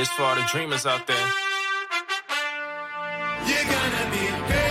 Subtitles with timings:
[0.00, 1.26] It's for all the dreamers out there.
[3.46, 4.69] You're gonna be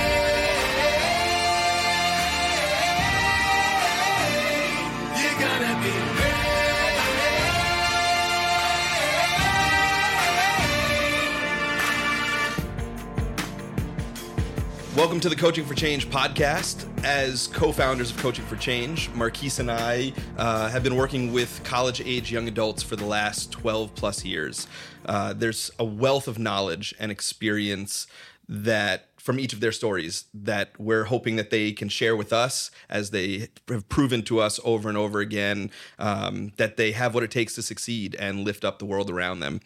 [15.09, 16.87] Welcome to the Coaching for Change podcast.
[17.03, 21.61] As co founders of Coaching for Change, Marquise and I uh, have been working with
[21.63, 24.67] college age young adults for the last 12 plus years.
[25.07, 28.05] Uh, there's a wealth of knowledge and experience
[28.47, 32.69] that from each of their stories that we're hoping that they can share with us
[32.87, 37.23] as they have proven to us over and over again um, that they have what
[37.23, 39.59] it takes to succeed and lift up the world around them.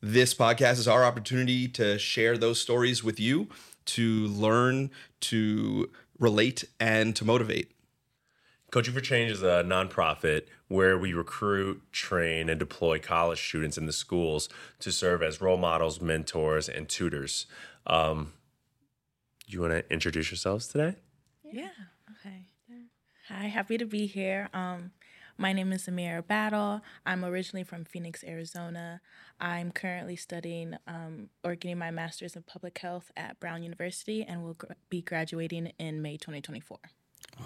[0.00, 3.48] This podcast is our opportunity to share those stories with you
[3.86, 4.90] to learn,
[5.20, 7.72] to relate, and to motivate.
[8.70, 13.86] Coaching for Change is a nonprofit where we recruit, train, and deploy college students in
[13.86, 14.48] the schools
[14.80, 17.46] to serve as role models, mentors, and tutors.
[17.86, 18.32] Um,
[19.46, 20.96] you want to introduce yourselves today?
[21.44, 21.68] Yeah.
[22.10, 22.48] Okay.
[23.28, 24.48] Hi, happy to be here.
[24.54, 24.92] Um,
[25.38, 26.80] my name is Ameerah Battle.
[27.04, 29.00] I'm originally from Phoenix, Arizona.
[29.40, 34.42] I'm currently studying um, or getting my master's in public health at Brown University and
[34.42, 36.78] will gr- be graduating in May 2024.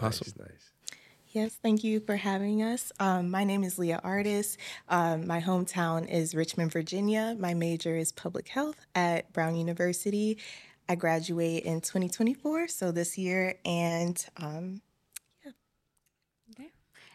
[0.01, 0.33] Awesome.
[0.39, 0.49] Nice.
[0.49, 0.71] nice.
[1.33, 2.91] Yes, thank you for having us.
[2.99, 4.57] Um, my name is Lia Artis.
[4.89, 7.37] Um, my hometown is Richmond, Virginia.
[7.39, 10.39] My major is public health at Brown University.
[10.89, 14.83] I graduate in 2024, so this year, and um,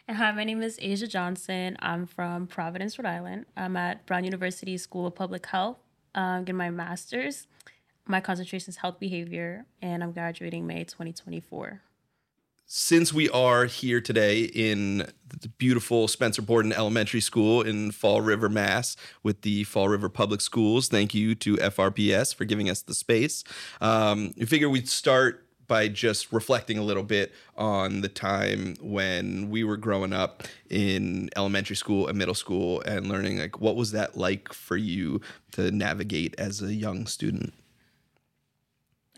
[0.08, 1.76] and hi, my name is Azia Johnson.
[1.80, 3.46] I'm from Providence, Rhode Island.
[3.56, 5.78] I'm at Brown University School of Public Health,
[6.14, 7.48] um, getting my master's.
[8.06, 11.80] My concentration is health behavior, and I'm graduating May 2024.
[12.68, 15.08] Since we are here today in
[15.40, 20.40] the beautiful Spencer Borden Elementary School in Fall River, Mass, with the Fall River Public
[20.40, 23.42] Schools, thank you to FRPS for giving us the space.
[23.80, 29.50] Um, we figure we'd start by just reflecting a little bit on the time when
[29.50, 33.92] we were growing up in elementary school and middle school and learning like what was
[33.92, 35.20] that like for you
[35.52, 37.52] to navigate as a young student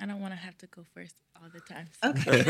[0.00, 2.10] i don't want to have to go first all the time so.
[2.10, 2.44] okay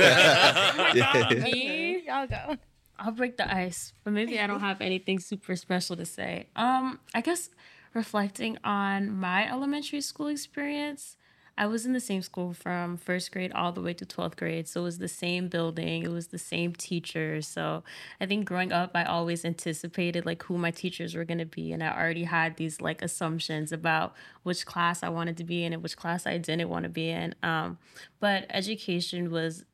[0.94, 1.28] yeah.
[1.42, 2.56] me y'all go
[2.98, 6.98] i'll break the ice but maybe i don't have anything super special to say um
[7.14, 7.50] i guess
[7.94, 11.16] reflecting on my elementary school experience
[11.58, 14.68] I was in the same school from first grade all the way to 12th grade.
[14.68, 17.48] So it was the same building, it was the same teachers.
[17.48, 17.82] So
[18.20, 21.72] I think growing up, I always anticipated like who my teachers were going to be.
[21.72, 24.14] And I already had these like assumptions about
[24.44, 27.10] which class I wanted to be in and which class I didn't want to be
[27.10, 27.34] in.
[27.42, 27.78] Um,
[28.20, 29.64] but education was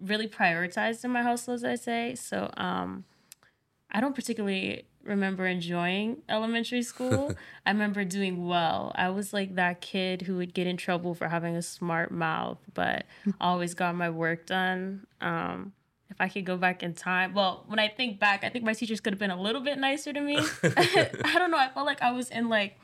[0.00, 2.14] really prioritized in my household, as I say.
[2.14, 3.04] So um,
[3.92, 7.34] I don't particularly remember enjoying elementary school.
[7.66, 8.92] I remember doing well.
[8.94, 12.58] I was like that kid who would get in trouble for having a smart mouth,
[12.74, 13.06] but
[13.40, 15.06] always got my work done.
[15.20, 15.72] Um,
[16.10, 18.72] if I could go back in time, well, when I think back, I think my
[18.72, 20.38] teachers could have been a little bit nicer to me.
[20.62, 21.58] I don't know.
[21.58, 22.76] I felt like I was in like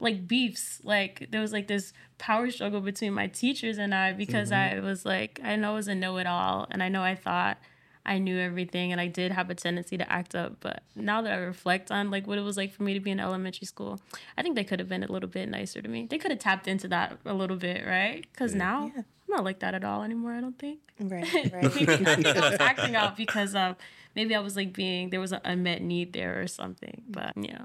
[0.00, 0.80] like beefs.
[0.82, 4.78] Like there was like this power struggle between my teachers and I because mm-hmm.
[4.78, 7.14] I was like I know I was a know it all and I know I
[7.14, 7.58] thought
[8.04, 10.56] I knew everything and I did have a tendency to act up.
[10.60, 13.10] But now that I reflect on like what it was like for me to be
[13.10, 14.00] in elementary school,
[14.36, 16.06] I think they could have been a little bit nicer to me.
[16.10, 18.26] They could have tapped into that a little bit, right?
[18.32, 18.58] Because yeah.
[18.58, 19.02] now yeah.
[19.02, 20.32] I'm not like that at all anymore.
[20.32, 20.80] I don't think.
[21.00, 21.22] Right.
[21.52, 21.64] Right.
[21.64, 23.76] I think I was acting out because of
[24.16, 27.02] maybe I was like being there was an unmet need there or something.
[27.08, 27.62] But yeah.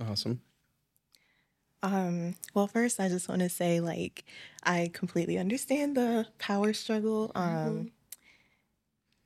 [0.00, 0.42] Awesome.
[1.80, 4.24] Um, well, first, I just want to say, like,
[4.64, 7.30] I completely understand the power struggle.
[7.36, 7.82] Um, mm-hmm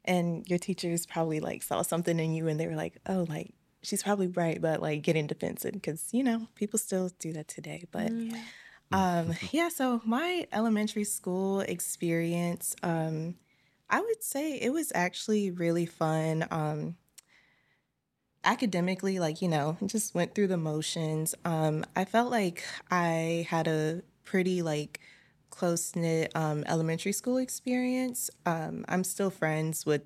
[0.04, 3.54] and your teachers probably like saw something in you and they were like oh like
[3.82, 7.84] she's probably right but like getting defensive because you know people still do that today
[7.90, 8.36] but mm.
[8.92, 13.34] um yeah so my elementary school experience um
[13.90, 16.96] i would say it was actually really fun um
[18.44, 23.68] academically like you know just went through the motions um i felt like i had
[23.68, 24.98] a pretty like
[25.52, 28.30] close knit um, elementary school experience.
[28.46, 30.02] Um, I'm still friends with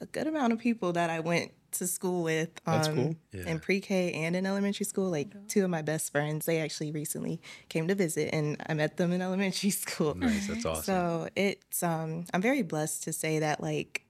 [0.00, 3.16] a good amount of people that I went to school with um, cool.
[3.32, 3.46] yeah.
[3.46, 5.10] in pre-K and in elementary school.
[5.10, 8.96] Like two of my best friends, they actually recently came to visit, and I met
[8.96, 10.14] them in elementary school.
[10.14, 10.84] Nice, that's awesome.
[10.84, 14.06] So it's um, I'm very blessed to say that like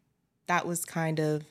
[0.46, 1.44] that was kind of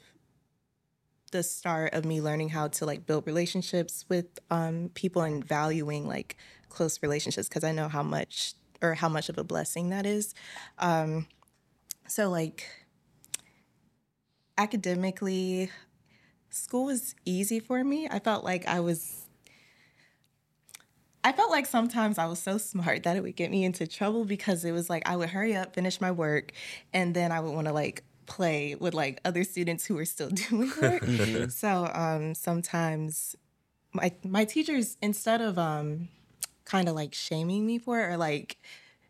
[1.31, 6.07] the start of me learning how to like build relationships with um, people and valuing
[6.07, 6.37] like
[6.69, 10.33] close relationships because I know how much or how much of a blessing that is.
[10.79, 11.27] Um,
[12.07, 12.65] so like
[14.57, 15.71] academically,
[16.49, 18.07] school was easy for me.
[18.09, 19.27] I felt like I was
[21.23, 24.23] I felt like sometimes I was so smart that it would get me into trouble
[24.23, 26.53] because it was like I would hurry up, finish my work,
[26.93, 30.29] and then I would want to like play with like other students who were still
[30.49, 31.03] doing work.
[31.49, 33.35] so um, sometimes
[33.93, 36.07] my my teachers instead of um,
[36.67, 38.57] kind of like shaming me for it or like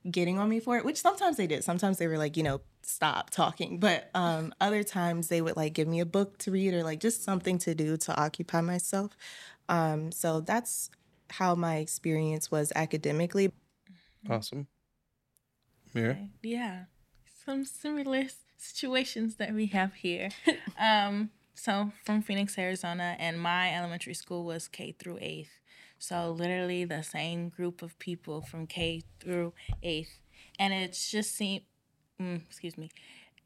[0.09, 1.63] getting on me for it, which sometimes they did.
[1.63, 3.79] Sometimes they were like, you know, stop talking.
[3.79, 6.99] But um, other times they would like give me a book to read or like
[6.99, 9.17] just something to do to occupy myself.
[9.67, 10.91] Um, so that's
[11.31, 13.51] how my experience was academically.
[14.29, 14.67] Awesome.
[15.93, 16.17] Mira?
[16.43, 16.83] Yeah,
[17.43, 18.25] some similar
[18.57, 20.29] situations that we have here.
[20.79, 25.59] um, so from Phoenix, Arizona, and my elementary school was K through eighth.
[25.99, 29.53] So literally the same group of people from K through
[29.83, 30.19] eighth,
[30.59, 31.63] and it's just seemed,
[32.21, 32.89] mm, excuse me,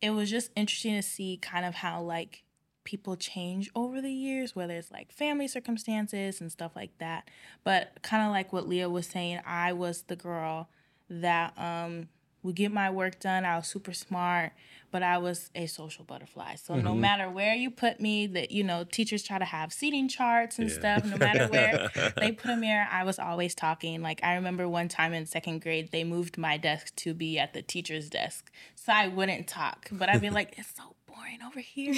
[0.02, 2.44] it was just interesting to see kind of how like
[2.84, 7.30] people change over the years, whether it's like family circumstances and stuff like that.
[7.64, 10.70] But kind of like what Lia was saying, I was the girl
[11.10, 12.10] that um
[12.44, 13.46] would get my work done.
[13.46, 14.54] I was super smart,
[14.92, 16.56] but I was a social butterfly.
[16.56, 20.08] So no matter where you put me, that you know, teachers try to have seating
[20.08, 21.06] charts and stuff.
[21.06, 24.02] No matter where they put me there, I was always talking.
[24.02, 27.54] Like I remember one time in second grade, they moved my desk to be at
[27.54, 29.88] the teacher's desk, so I wouldn't talk.
[29.92, 31.96] But I'd be like, it's so boring over here.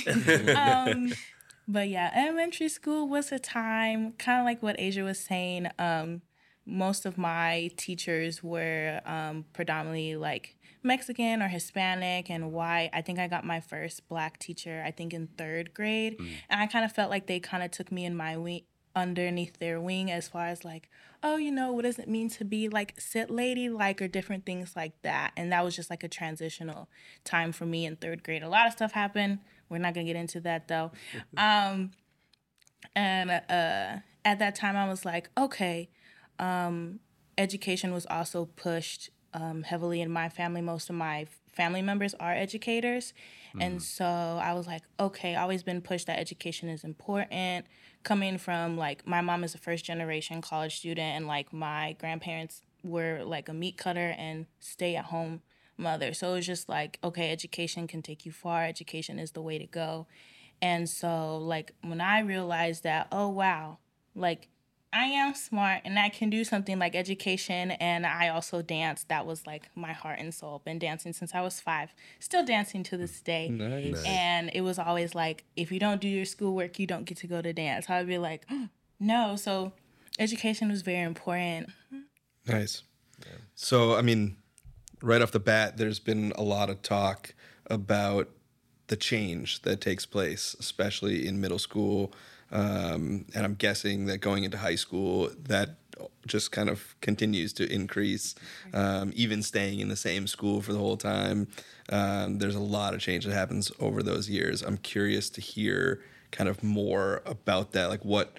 [0.56, 1.14] um,
[1.68, 5.70] but yeah, elementary school was a time kind of like what Azia was saying.
[5.80, 6.22] Um,
[6.66, 12.90] most of my teachers were um, predominantly like Mexican or Hispanic and white.
[12.94, 16.18] I think I got my first black teacher, I think in third grade.
[16.50, 18.64] And I kind of felt like they kind of took me in my wing
[18.96, 20.90] underneath their wing as far as like,
[21.24, 24.46] oh, you know, what does it mean to be like sit lady like or different
[24.46, 25.32] things like that.
[25.36, 26.90] And that was just like a transitional
[27.24, 28.44] time for me in third grade.
[28.44, 29.40] A lot of stuff happened.
[29.70, 30.92] We're not gonna get into that though.
[31.38, 31.92] Um,
[32.96, 35.90] and uh, at that time, I was like, okay,
[36.40, 37.00] um,
[37.38, 40.62] education was also pushed um, heavily in my family.
[40.62, 43.14] Most of my family members are educators.
[43.60, 47.68] And so I was like, okay, always been pushed that education is important.
[48.02, 52.62] Coming from like, my mom is a first generation college student, and like, my grandparents
[52.84, 55.42] were like a meat cutter and stay at home
[55.78, 56.14] mother.
[56.14, 59.60] So it was just like, okay, education can take you far, education is the way
[59.60, 60.08] to go.
[60.62, 63.78] And so, like, when I realized that, oh, wow,
[64.16, 64.48] like,
[64.94, 69.04] I am smart and I can do something like education, and I also dance.
[69.06, 70.62] That was like my heart and soul.
[70.64, 73.50] Been dancing since I was five, still dancing to this day.
[73.50, 74.04] Nice.
[74.06, 77.28] And it was always like, if you don't do your schoolwork, you don't get to
[77.28, 77.90] go to dance.
[77.90, 78.46] I'd be like,
[79.00, 79.36] no.
[79.36, 79.74] So,
[80.20, 81.70] education was very important.
[82.48, 82.84] Nice.
[83.56, 84.38] So, I mean,
[85.02, 87.34] right off the bat, there's been a lot of talk
[87.68, 88.30] about
[88.88, 92.14] the change that takes place, especially in middle school.
[92.54, 95.78] Um, and I'm guessing that going into high school, that
[96.26, 98.36] just kind of continues to increase,
[98.74, 101.48] um, even staying in the same school for the whole time.
[101.90, 104.62] Um, there's a lot of change that happens over those years.
[104.62, 106.02] I'm curious to hear
[106.32, 107.90] kind of more about that.
[107.90, 108.38] Like, what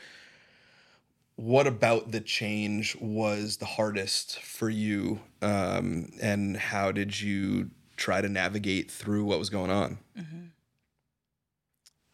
[1.37, 8.21] what about the change was the hardest for you um, and how did you try
[8.21, 9.99] to navigate through what was going on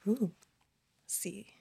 [0.07, 0.33] Ooh,
[1.03, 1.60] let's see.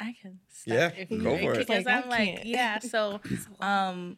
[0.00, 1.58] I can start Yeah, if you go for it.
[1.58, 2.78] Because Like, I I'm like, yeah.
[2.82, 3.20] So,
[3.60, 4.16] um,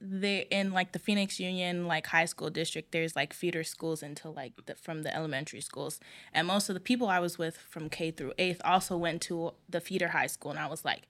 [0.00, 2.92] they in like the Phoenix Union like high school district.
[2.92, 6.00] There's like feeder schools into like the, from the elementary schools,
[6.32, 9.52] and most of the people I was with from K through eighth also went to
[9.68, 11.02] the feeder high school, and I was like.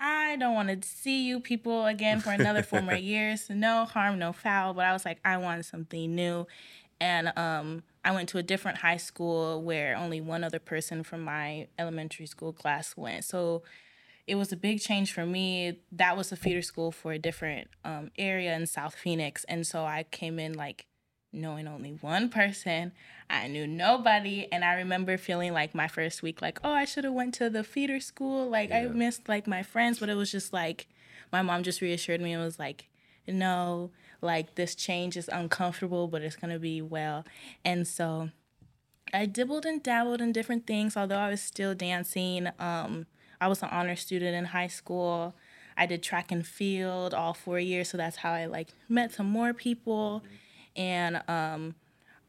[0.00, 3.50] I don't want to see you people again for another four more years.
[3.50, 4.72] No harm, no foul.
[4.72, 6.46] But I was like, I wanted something new.
[7.00, 11.22] And um, I went to a different high school where only one other person from
[11.22, 13.24] my elementary school class went.
[13.24, 13.62] So
[14.26, 15.80] it was a big change for me.
[15.90, 19.44] That was a feeder school for a different um, area in South Phoenix.
[19.44, 20.86] And so I came in like
[21.32, 22.92] knowing only one person.
[23.28, 24.46] I knew nobody.
[24.52, 27.50] And I remember feeling like my first week, like, oh, I should have went to
[27.50, 28.48] the feeder school.
[28.48, 30.86] Like I missed like my friends, but it was just like
[31.32, 32.88] my mom just reassured me and was like,
[33.26, 37.24] no, like this change is uncomfortable, but it's gonna be well.
[37.64, 38.30] And so
[39.12, 42.48] I dibbled and dabbled in different things, although I was still dancing.
[42.58, 43.06] Um,
[43.40, 45.34] I was an honor student in high school.
[45.76, 49.28] I did track and field all four years, so that's how I like met some
[49.30, 50.24] more people.
[50.74, 51.76] And um,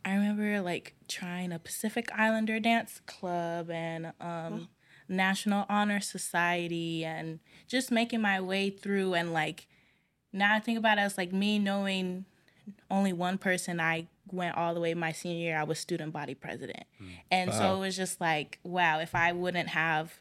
[0.06, 4.70] I remember like trying a Pacific Islander dance club and um,
[5.08, 9.16] National Honor Society, and just making my way through.
[9.16, 9.68] And like
[10.32, 12.26] now I think about it as like me knowing
[12.90, 16.36] only one person I went all the way my senior year I was student body
[16.36, 16.84] president.
[16.98, 17.06] Hmm.
[17.32, 20.20] And so it was just like wow if I wouldn't have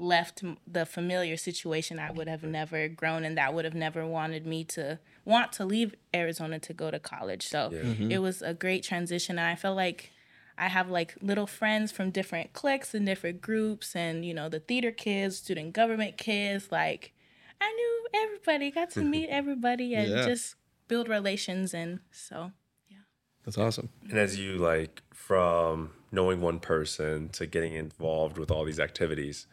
[0.00, 4.46] left the familiar situation, I would have never grown and that would have never wanted
[4.46, 7.46] me to want to leave Arizona to go to college.
[7.46, 8.10] So mm-hmm.
[8.10, 9.38] it was a great transition.
[9.38, 10.10] And I felt like
[10.56, 14.60] I have like little friends from different cliques and different groups and, you know, the
[14.60, 16.68] theater kids, student government kids.
[16.72, 17.12] Like,
[17.60, 20.26] I knew everybody, got to meet everybody and Yeah.
[20.26, 20.56] just
[20.88, 21.74] build relations.
[21.74, 22.52] And so,
[22.88, 22.98] yeah.
[23.44, 23.90] That's awesome.
[24.08, 29.46] And as you like from knowing one person to getting involved with all these activities,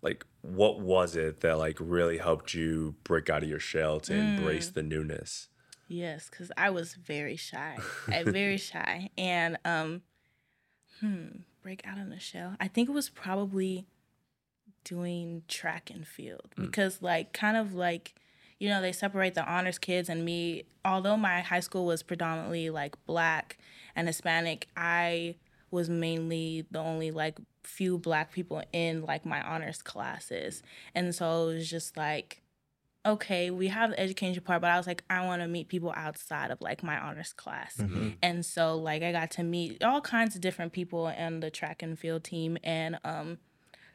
[0.00, 4.14] like what was it that like really helped you break out of your shell to
[4.14, 5.48] embrace the newness?
[5.88, 7.76] yes, because I was very shy,
[8.08, 9.10] I, very shy.
[9.18, 10.00] And, um,
[11.00, 11.26] hmm,
[11.62, 12.56] break out of the shell.
[12.58, 13.86] I think it was probably
[14.84, 18.14] doing track and field because, like, kind of like,
[18.58, 20.64] you know, they separate the honors kids and me.
[20.84, 23.58] Although my high school was predominantly like black
[23.94, 25.36] and Hispanic, I
[25.70, 30.62] was mainly the only like few black people in like my honors classes.
[30.94, 32.42] And so it was just like,
[33.04, 35.92] okay, we have the education part, but I was like, I want to meet people
[35.96, 37.80] outside of like my honors class.
[38.22, 41.82] And so like I got to meet all kinds of different people in the track
[41.82, 43.38] and field team and um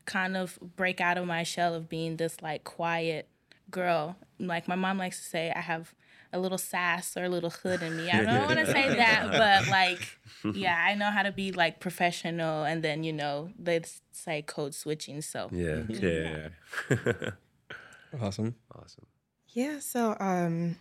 [0.08, 3.28] kind of break out of my shell of being this like quiet
[3.70, 4.16] girl.
[4.40, 5.94] Like my mom likes to say I have
[6.34, 8.10] a little sass or a little hood in me.
[8.10, 10.18] I don't want to say that, but like
[10.56, 14.74] yeah, I know how to be like professional and then you know, they say code
[14.74, 16.50] switching, so Yeah, yeah,
[16.90, 17.30] yeah.
[18.22, 18.56] Awesome.
[18.74, 19.06] awesome.
[19.50, 20.78] Yeah, so um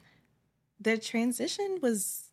[0.81, 2.31] the transition was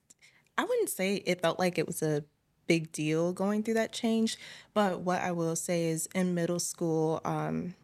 [0.58, 2.24] I wouldn't say it felt like it was a
[2.68, 4.38] big deal going through that change,
[4.74, 7.76] but what I will say is in middle school um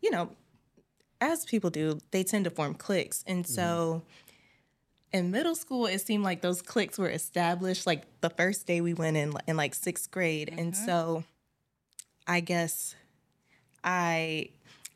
[0.00, 0.30] you know,
[1.20, 3.24] as people do, they tend to form cliques.
[3.26, 4.02] And so
[5.12, 8.94] in middle school it seemed like those cliques were established like the first day we
[8.94, 10.54] went in in like 6th grade.
[10.56, 11.24] And so
[12.26, 12.94] I guess
[13.82, 14.50] I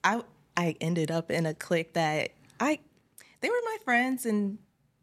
[0.05, 0.23] I
[0.57, 2.79] I ended up in a clique that I
[3.41, 4.59] they were my friends and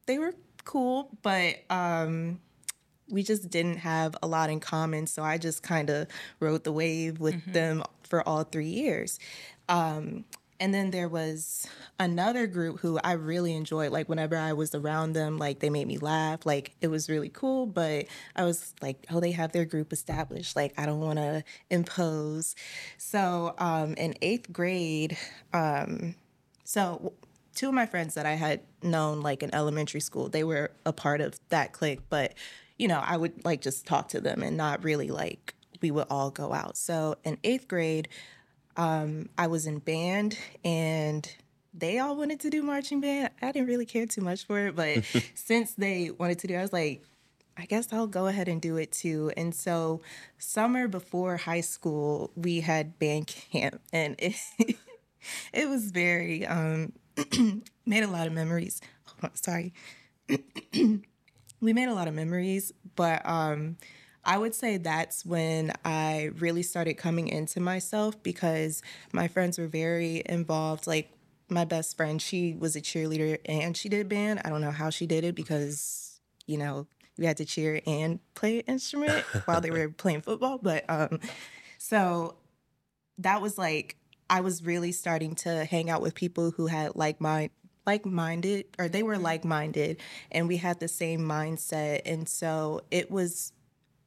[0.05, 0.33] they were
[0.63, 2.39] cool, but um
[3.09, 6.07] we just didn't have a lot in common, so I just kind of
[6.39, 9.19] rode the wave with them for all 3 years.
[9.67, 10.25] Um
[10.59, 11.67] and then there was
[11.99, 13.91] another group who I really enjoyed.
[13.91, 16.45] Like whenever I was around them, like they made me laugh.
[16.45, 17.65] Like it was really cool.
[17.65, 20.55] But I was like, oh, they have their group established.
[20.57, 22.55] Like I don't want to impose.
[22.97, 25.17] So um, in eighth grade,
[25.53, 26.15] um,
[26.65, 27.13] so
[27.55, 30.91] two of my friends that I had known like in elementary school, they were a
[30.91, 32.01] part of that clique.
[32.09, 32.33] But
[32.79, 36.07] you know, I would like just talk to them and not really like we would
[36.09, 36.77] all go out.
[36.77, 38.07] So in eighth grade,
[38.77, 41.29] um, I was in band and
[41.73, 43.29] they all wanted to do marching band.
[43.41, 45.03] I didn't really care too much for it, but
[45.35, 47.03] since they wanted to do it, I was like,
[47.57, 49.33] I guess I'll go ahead and do it too.
[49.35, 49.99] And so,
[50.37, 54.35] summer before high school, we had band camp, and it
[55.53, 56.93] it was very um,
[57.85, 58.79] made a lot of memories.
[59.21, 59.73] On, sorry,
[61.61, 63.77] we made a lot of memories, but um,
[64.23, 69.67] I would say that's when I really started coming into myself because my friends were
[69.67, 70.87] very involved.
[70.87, 71.11] Like
[71.49, 74.41] my best friend, she was a cheerleader and she did band.
[74.45, 76.87] I don't know how she did it because, you know,
[77.17, 80.57] we had to cheer and play an instrument while they were playing football.
[80.57, 81.19] But um,
[81.77, 82.35] so
[83.17, 83.97] that was like
[84.29, 87.19] I was really starting to hang out with people who had like
[87.89, 89.97] my like-minded or they were like-minded
[90.31, 93.51] and we had the same mindset and so it was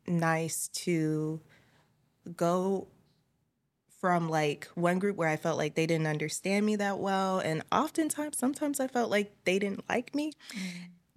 [0.07, 1.41] nice to
[2.37, 2.87] go
[4.01, 7.63] from like one group where I felt like they didn't understand me that well and
[7.73, 10.33] oftentimes sometimes I felt like they didn't like me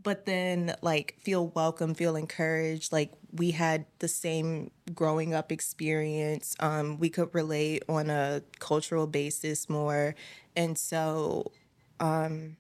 [0.02, 6.56] but then like feel welcome feel encouraged like we had the same growing up experience
[6.60, 10.16] um we could relate on a cultural basis more
[10.56, 11.52] and so
[12.00, 12.58] um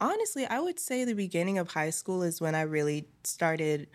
[0.00, 3.88] honestly i would say the beginning of high school is when i really started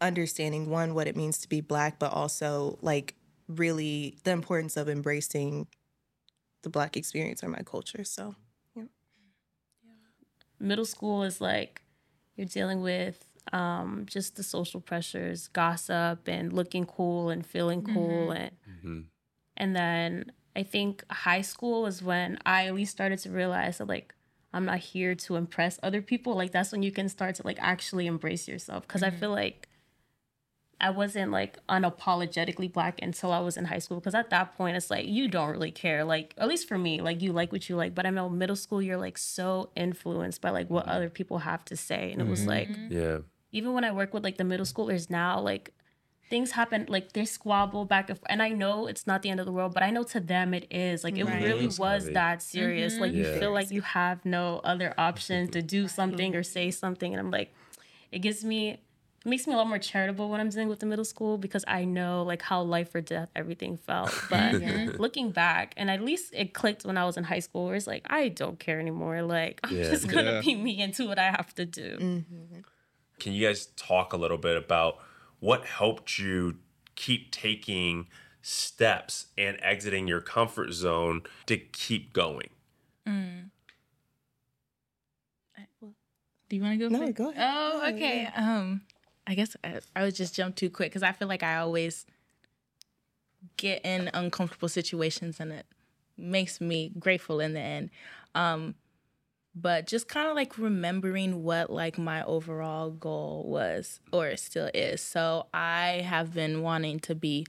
[0.00, 3.14] understanding one what it means to be black but also like
[3.48, 5.66] really the importance of embracing
[6.62, 8.34] the black experience or my culture so
[8.74, 8.84] yeah.
[9.84, 9.92] yeah.
[10.60, 11.82] middle school is like
[12.36, 18.30] you're dealing with um, just the social pressures, gossip, and looking cool and feeling cool,
[18.30, 18.50] and
[19.56, 23.88] and then I think high school is when I at least started to realize that
[23.88, 24.14] like
[24.52, 26.36] I'm not here to impress other people.
[26.36, 28.86] Like that's when you can start to like actually embrace yourself.
[28.86, 29.18] Because I mm-hmm.
[29.18, 29.68] feel like
[30.80, 33.98] I wasn't like unapologetically black until I was in high school.
[33.98, 36.04] Because at that point it's like you don't really care.
[36.04, 38.54] Like at least for me, like you like what you like, but I know middle
[38.54, 40.94] school you're like so influenced by like what mm-hmm.
[40.94, 42.50] other people have to say, and it was mm-hmm.
[42.50, 43.18] like Yeah.
[43.50, 45.72] even when I work with like the middle schoolers now, like
[46.30, 48.26] things happen like they squabble back and forth.
[48.30, 50.54] And I know it's not the end of the world, but I know to them
[50.54, 51.04] it is.
[51.04, 51.42] Like it Right.
[51.44, 52.14] really was heavy.
[52.14, 52.98] that serious.
[52.98, 53.38] Like you Yeah.
[53.38, 57.12] feel like you have no other option to do something or say something.
[57.12, 57.52] And I'm like,
[58.10, 58.80] it gives me
[59.26, 61.64] it makes me a lot more charitable when I'm dealing with the middle school because
[61.66, 64.12] I know like how life or death everything felt.
[64.30, 64.54] But
[64.98, 67.86] looking back, and at least it clicked when I was in high school, where it's
[67.86, 69.22] like I don't care anymore.
[69.22, 69.84] Like I'm Yeah.
[69.90, 70.40] just gonna Yeah.
[70.42, 71.96] be me and do what I have to do.
[71.98, 72.60] Mm-hmm.
[73.20, 74.98] Can you guys talk a little bit about
[75.44, 76.56] what helped you
[76.94, 78.08] keep taking
[78.40, 82.48] steps and exiting your comfort zone to keep going?
[86.48, 86.88] Do you want to go?
[86.88, 87.14] No, first?
[87.16, 87.52] go ahead.
[87.54, 88.28] Oh, Yeah, okay.
[88.36, 88.82] Um,
[89.26, 92.06] I guess I, I would just jump too quick because I feel like I always
[93.56, 95.66] get in uncomfortable situations and it
[96.16, 97.90] makes me grateful in the end.
[98.34, 98.74] Um,
[99.54, 105.00] but just kind of like remembering what like my overall goal was or still is.
[105.00, 107.46] So I have been wanting to be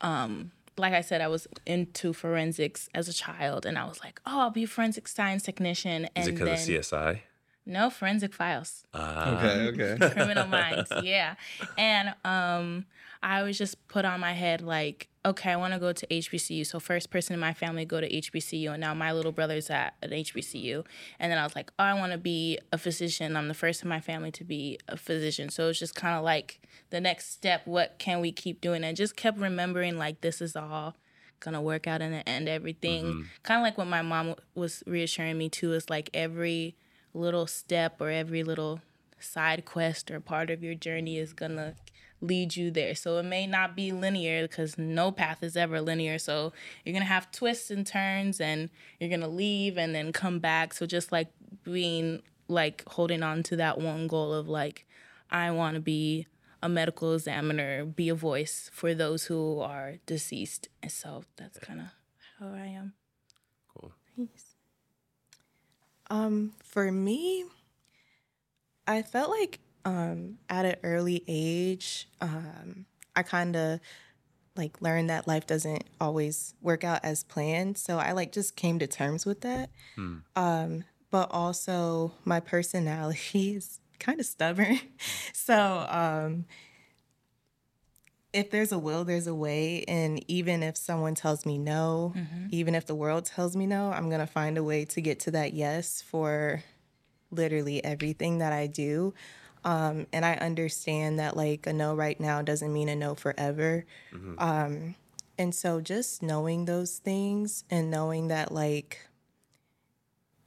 [0.00, 4.20] um like I said, I was into forensics as a child, and I was like,
[4.24, 7.20] "Oh, I'll be a forensic science technician." And Is it because of CSI?
[7.64, 8.84] No forensic files.
[8.92, 10.10] Uh, Okay, okay.
[10.10, 11.34] criminal minds yeah.
[11.78, 12.86] And um
[13.24, 16.66] i was just put on my head like okay i want to go to hbcu
[16.66, 19.94] so first person in my family go to hbcu and now my little brother's at
[20.02, 20.84] an hbcu
[21.20, 23.36] and then i was like oh i want to be a physician.
[23.36, 25.50] I'm the first in my family to be a physician.
[25.50, 28.82] So it's just kind of like the next step what can we keep doing?
[28.82, 30.96] And just kept remembering like this is all
[31.38, 33.28] gonna work out in the end everything.
[33.44, 36.74] Kind of like what my mom was reassuring me too is like every
[37.14, 38.80] little step or every little
[39.18, 41.74] side quest or part of your journey is gonna
[42.20, 42.94] lead you there.
[42.94, 46.18] So it may not be linear because no path is ever linear.
[46.18, 46.52] So
[46.84, 50.72] you're gonna have twists and turns and you're gonna leave and then come back.
[50.72, 51.28] So just like
[51.64, 54.86] being like holding on to that one goal of like,
[55.30, 56.26] I wanna be
[56.62, 60.68] a medical examiner, be a voice for those who are deceased.
[60.82, 61.86] And so that's kind of
[62.38, 62.92] how I am.
[63.74, 63.92] cool.
[66.08, 67.44] Um, for me,
[68.86, 73.80] I felt like um at an early age, um, I kind of
[74.56, 77.78] like learned that life doesn't always work out as planned.
[77.78, 79.70] So I like just came to terms with that.
[80.36, 84.80] Um, but also my personality is kind of stubborn.
[85.32, 86.46] so um
[88.32, 89.84] if there's a will, there's a way.
[89.86, 92.14] And even if someone tells me no,
[92.50, 95.20] even if the world tells me no, I'm going to find a way to get
[95.20, 96.62] to that yes for
[97.30, 99.14] literally everything that I do.
[99.64, 103.84] Um, and I understand that like a no right now doesn't mean a no forever.
[104.38, 104.94] Um,
[105.38, 109.08] and so just knowing those things and knowing that like,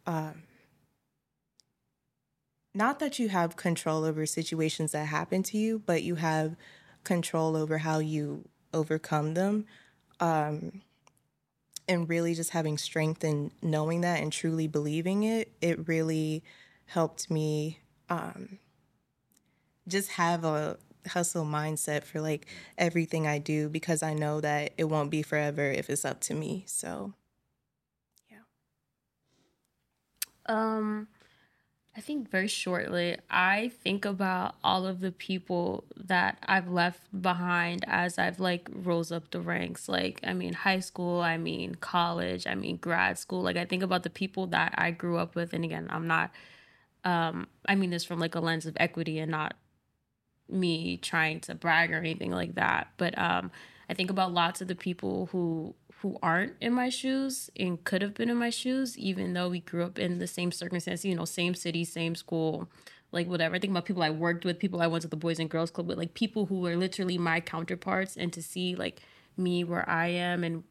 [0.06, 0.44] um,
[2.74, 6.56] not that you have control over situations that happen to you, but you have
[7.06, 9.66] control over how you overcome them.
[10.20, 10.82] Um,
[11.88, 16.44] and really just having strength and knowing that and truly believing it, it really
[16.88, 18.60] helped me um,
[19.88, 24.86] just have a hustle mindset for like everything I do because I know that it
[24.86, 26.64] won't be forever if it's up to me.
[26.68, 27.14] So,
[28.30, 28.38] yeah.
[30.48, 31.08] Um,
[31.98, 37.86] I think very shortly, I think about all of the people that I've left behind
[37.88, 39.88] as I've like rose up the ranks.
[39.88, 43.42] Like, I mean, high school, I mean, college, I mean, grad school.
[43.42, 45.54] Like, I think about the people that I grew up with.
[45.54, 46.32] And again, I'm not,
[47.06, 49.54] um, I mean this from like a lens of equity and not
[50.50, 52.90] me trying to brag or anything like that.
[52.98, 53.52] But um,
[53.90, 55.76] I think about lots of the people who
[56.06, 59.60] who aren't in my shoes and could have been in my shoes, even though we
[59.60, 62.70] grew up in the same circumstances, you know, same city, same school,
[63.12, 63.56] like whatever.
[63.56, 65.72] I think about people I worked with, people I went to the Boys and Girls
[65.72, 69.02] Club with, like people who were literally my counterparts, and to see like
[69.36, 70.64] me where I am and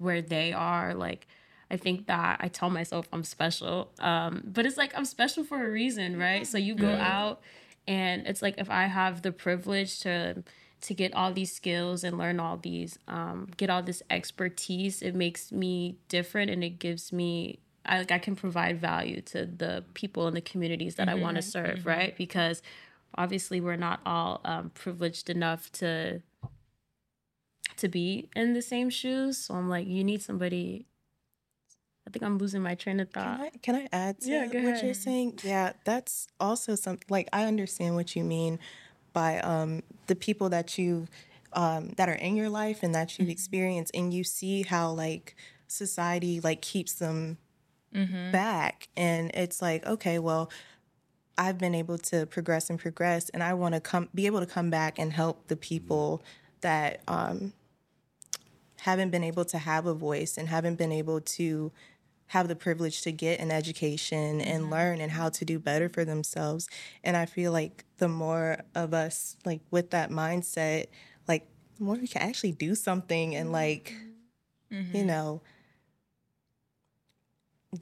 [0.00, 1.28] where they are, like
[1.70, 3.92] I think that I tell myself I'm special.
[4.00, 6.44] Um, but it's like I'm special for a reason, right?
[6.44, 7.42] So you go out
[7.86, 10.42] and it's like if I have the privilege to
[10.82, 15.14] to get all these skills and learn all these um, get all this expertise, it
[15.14, 19.84] makes me different and it gives me I like I can provide value to the
[19.94, 22.16] people in the communities that I want to serve, right?
[22.16, 22.62] Because
[23.16, 26.22] obviously we're not all um, privileged enough to
[27.76, 29.38] to be in the same shoes.
[29.38, 30.86] So I'm like, you need somebody.
[32.06, 33.38] I think I'm losing my train of thought.
[33.38, 35.40] Can I, can I add to Yeah, go what you're saying?
[35.42, 38.58] Yeah, that's also something like I understand what you mean
[39.12, 41.06] by um, the people that you
[41.52, 43.32] um, that are in your life and that you've Mm-hmm.
[43.32, 47.38] experienced, and you see how like society like keeps them
[47.94, 48.30] Mm-hmm.
[48.32, 50.50] back, and it's like okay, well,
[51.38, 54.46] I've been able to progress and progress, and I want to come be able to
[54.46, 56.22] come back and help the people
[56.60, 57.52] that um,
[58.80, 61.70] haven't been able to have a voice and haven't been able to
[62.30, 64.72] have the privilege to get an education and mm-hmm.
[64.72, 66.68] learn and how to do better for themselves.
[67.02, 70.86] And I feel like the more of us like with that mindset,
[71.26, 73.96] like the more we can actually do something and like
[74.72, 74.96] mm-hmm.
[74.96, 75.06] you mm-hmm.
[75.08, 75.42] know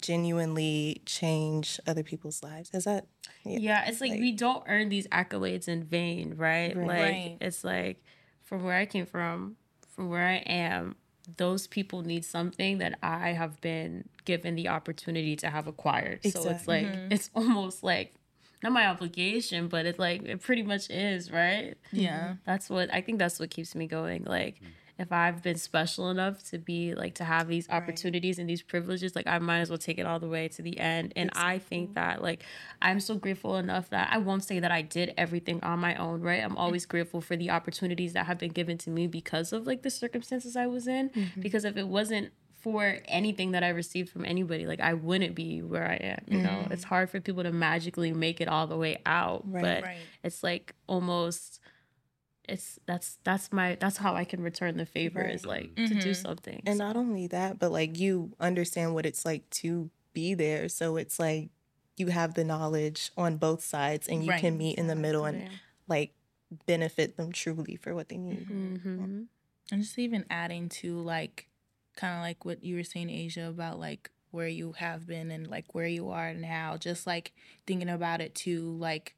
[0.01, 2.71] genuinely change other people's lives.
[2.73, 3.07] Is that
[3.45, 6.75] Yeah, it's like, like- we don't earn these accolades in vain, right?
[6.75, 6.87] Right.
[6.87, 7.37] Like Right.
[7.43, 8.03] it's like
[8.45, 9.57] from where I came from,
[9.91, 10.97] from where I am,
[11.37, 16.21] those people need something that I have been given the opportunity to have acquired.
[16.23, 16.85] So it's Exactly.
[16.85, 17.13] like mm-hmm.
[17.13, 18.15] it's almost like
[18.63, 21.75] not my obligation, but it's like it pretty much is, right?
[21.93, 22.35] Yeah.
[22.45, 24.25] That's what I think that's what keeps me going.
[24.25, 24.57] Like
[24.99, 29.15] if I've been special enough to be like to have these opportunities and these privileges,
[29.15, 31.13] like I might as well take it all the way to the end.
[31.15, 32.43] And I think that like
[32.83, 36.21] I'm so grateful enough that I won't say that I did everything on my own,
[36.21, 36.43] right?
[36.43, 36.91] I'm always mm-hmm.
[36.91, 40.57] grateful for the opportunities that have been given to me because of like the circumstances
[40.57, 41.11] I was in.
[41.11, 41.41] Mm-hmm.
[41.41, 45.63] Because if it wasn't for anything that I received from anybody, like I wouldn't be
[45.63, 46.25] where I am.
[46.27, 46.73] You know, mm-hmm.
[46.73, 49.63] it's hard for people to magically make it all the way out, Right.
[49.63, 49.99] but Right.
[50.25, 51.61] it's like almost
[52.49, 56.15] it's that's that's my that's how I can return the favor is like to do
[56.15, 56.63] something.
[56.67, 60.69] And So- not only that, but like you understand what it's like to be there.
[60.69, 61.51] So it's like
[61.97, 64.41] you have the knowledge on both sides and you Right.
[64.41, 65.49] can meet in the middle and Yeah.
[65.89, 66.15] like
[66.67, 68.47] benefit them truly for what they need.
[68.49, 69.27] Mhm.
[69.71, 71.49] And just even adding to like
[71.97, 75.47] kind of like what you were saying, Azia, about like where you have been and
[75.49, 76.77] like where you are now.
[76.77, 77.33] Just like
[77.67, 79.15] thinking about it too, like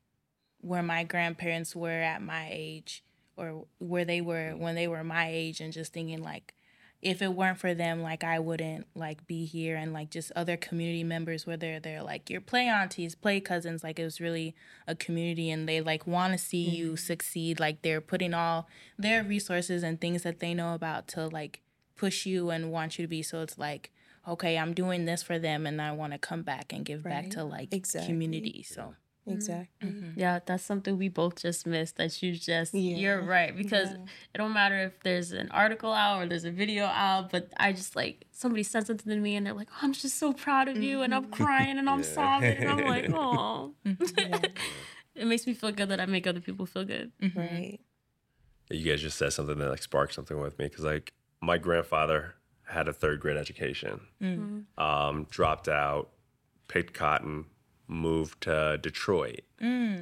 [0.63, 3.03] where my grandparents were at my age
[3.41, 6.55] or where they were when they were my age and just thinking like
[7.03, 9.77] if it weren't for them like i wouldn't like be here.
[9.77, 13.99] And like just other community members whether they're like your play aunties play cousins like
[13.99, 14.55] it was really
[14.87, 16.97] a community and they like want to see you mm-hmm.
[16.97, 17.59] succeed.
[17.59, 21.63] Like they're putting all their resources and things that they know about to like
[21.97, 23.23] push you and want you to be.
[23.23, 23.91] So it's like
[24.29, 27.31] okay i'm doing this for them and i want to come back and give back
[27.31, 28.07] to like Exactly.
[28.07, 28.63] community.
[28.63, 28.95] So
[29.27, 29.37] Mm-hmm.
[29.37, 29.89] Exactly.
[29.89, 30.19] Mm-hmm.
[30.19, 32.97] Yeah, that's something we both just missed that you just Yeah.
[32.97, 36.87] you're right because it don't matter if there's an article out or there's a video
[36.87, 39.93] out, but I just like somebody sent something to me and they're like, oh, "I'm
[39.93, 41.45] just so proud of you," and I'm mm-hmm.
[41.45, 46.07] crying and I'm sobbing and I'm like, "Oh." it makes me feel good that I
[46.07, 47.13] make other people feel good.
[47.35, 47.79] Right.
[48.71, 52.37] you guys just said something that like sparked something with me because like my grandfather
[52.65, 54.65] had a third grade education mm.
[54.79, 56.11] um, dropped out
[56.69, 57.47] picked cotton
[57.91, 59.41] moved to detroit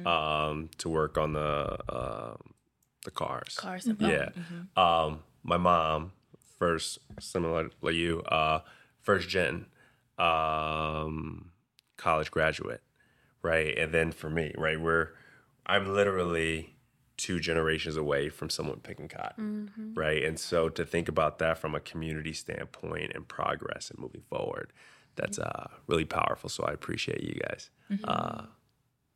[0.05, 2.53] um, to work on the um
[3.05, 3.55] the cars.
[3.55, 4.29] Cars and yeah.
[4.77, 6.11] um, my mom
[6.57, 8.59] first similar to you uh,
[9.01, 9.65] first gen
[10.17, 11.51] um,
[11.97, 12.81] college graduate
[13.41, 13.77] right?
[13.77, 15.09] And then for me right we're
[15.65, 16.75] i'm literally
[17.17, 20.23] two generations away from someone picking cotton, right?
[20.23, 24.71] And so to think about that from a community standpoint and progress and moving forward,
[25.15, 26.49] that's uh, really powerful.
[26.49, 27.69] So I appreciate you guys
[28.03, 28.43] uh,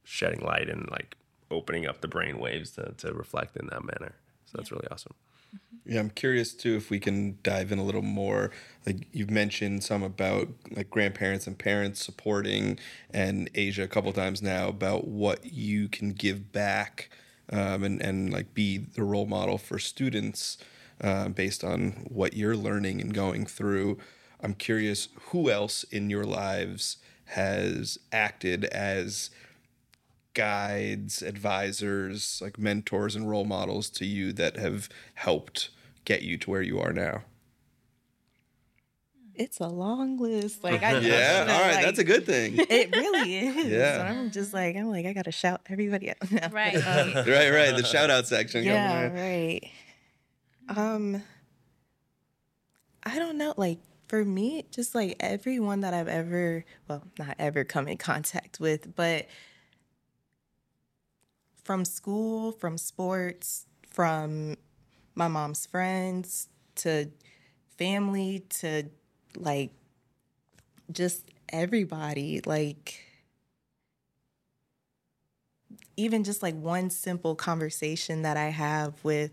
[0.04, 1.16] shedding light and like
[1.52, 4.16] opening up the brain waves to, to reflect in that manner.
[4.46, 5.14] So that's really awesome.
[5.86, 8.52] Yeah, I'm curious too if we can dive in a little more.
[8.86, 12.80] Like you've mentioned some about like grandparents and parents supporting,
[13.12, 17.10] and Azia a couple times now about what you can give back,
[17.52, 20.58] um, and and like be the role model for students
[21.02, 23.98] uh, based on what you're learning and going through.
[24.44, 29.30] I'm curious who else in your lives has acted as
[30.34, 35.70] guides, advisors, like mentors and role models to you that have helped
[36.06, 37.24] get you to where you are now?
[39.36, 40.64] It's a long list.
[40.64, 42.56] Like I Yeah, know, all right, like, that's a good thing.
[42.70, 43.66] It really is.
[43.66, 43.98] Yeah.
[43.98, 46.18] So I'm just like I'm like I gotta shout everybody out.
[46.32, 46.40] No.
[46.52, 46.76] Right.
[46.76, 47.76] right, right.
[47.76, 48.64] The shout out section.
[48.64, 49.62] yeah, right.
[50.70, 51.24] Um,
[53.04, 53.54] I don't know.
[53.58, 53.80] Like
[54.14, 58.96] for me, just like everyone that I've ever, well, not ever come in contact with,
[58.96, 59.26] but
[61.64, 64.56] from school, from sports, from
[65.16, 67.10] my mom's friends to
[67.76, 68.84] family to
[69.36, 69.72] like
[70.92, 73.04] just everybody, like
[75.98, 79.32] even just like one simple conversation that I have with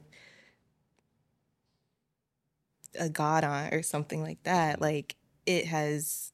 [2.99, 6.33] a god aunt or something like that, like it has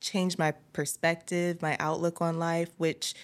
[0.00, 3.14] changed my perspective, my outlook on life, which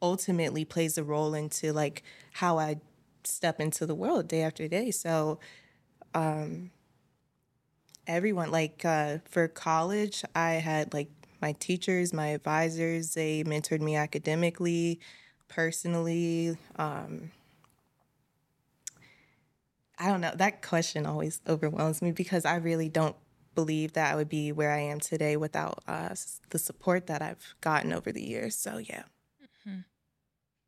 [0.00, 2.02] ultimately plays a role into like
[2.34, 2.76] how I
[3.24, 4.90] step into the world day after day.
[4.90, 5.40] So,
[6.14, 6.70] um,
[8.06, 13.96] everyone like uh, for college, I had like my teachers, my advisors, they mentored me
[13.96, 15.00] academically,
[15.48, 16.56] personally.
[16.76, 17.30] Um,
[19.98, 20.32] I don't know.
[20.34, 23.16] That question always overwhelms me because I really don't
[23.54, 26.14] believe that I would be where I am today without uh,
[26.50, 28.54] the support that I've gotten over the years.
[28.54, 29.02] So yeah,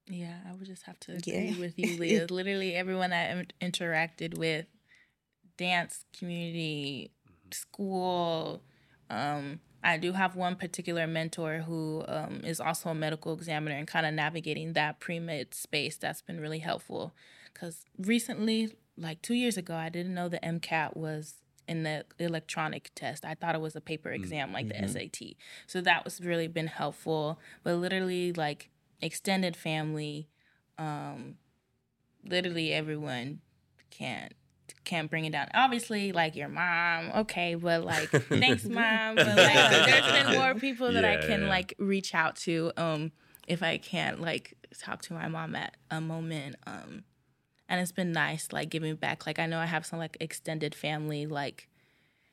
[0.09, 1.37] Yeah, I would just have to Yeah.
[1.37, 2.27] agree with you, Lia.
[2.29, 4.67] Literally everyone I interacted with,
[5.57, 7.13] dance community,
[7.53, 8.63] school.
[9.09, 13.87] Um, I do have one particular mentor who um, is also a medical examiner and
[13.87, 15.97] kind of navigating that pre med space.
[15.97, 17.15] That's been really helpful
[17.53, 21.35] because recently, like two years ago, I didn't know the MCAT was
[21.67, 23.25] in the electronic test.
[23.25, 25.35] I thought it was a paper exam like the SAT.
[25.67, 27.39] So that was really been helpful.
[27.63, 30.29] But literally, like extended family,
[30.79, 31.37] um,
[32.25, 33.41] literally everyone
[33.91, 34.35] can't
[34.85, 35.49] can't bring it down.
[35.55, 39.17] Obviously, like your mom, okay, but like thanks, mom.
[39.17, 41.49] But like there's been more people that I can yeah.
[41.49, 43.13] like reach out to, um,
[43.47, 46.57] if I can't like talk to my mom at a moment.
[46.67, 47.05] Um,
[47.71, 49.27] and it's been nice like giving back.
[49.27, 51.69] Like I know I have some like extended family, like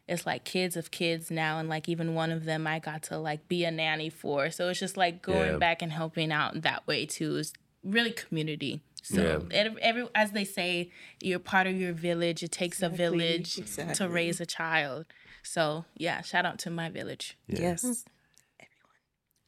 [0.07, 3.17] it's like kids of kids now and like even one of them I got to
[3.17, 4.49] like be a nanny for.
[4.51, 5.57] So it's just like going Yeah.
[5.57, 8.81] back and helping out in that way too is really community.
[9.03, 12.43] So every, every as they say, you're part of your village.
[12.43, 13.59] It takes a Exactly, village
[13.93, 15.05] to raise a child.
[15.43, 17.37] So yeah, shout out to my village.
[17.47, 17.97] yes, everyone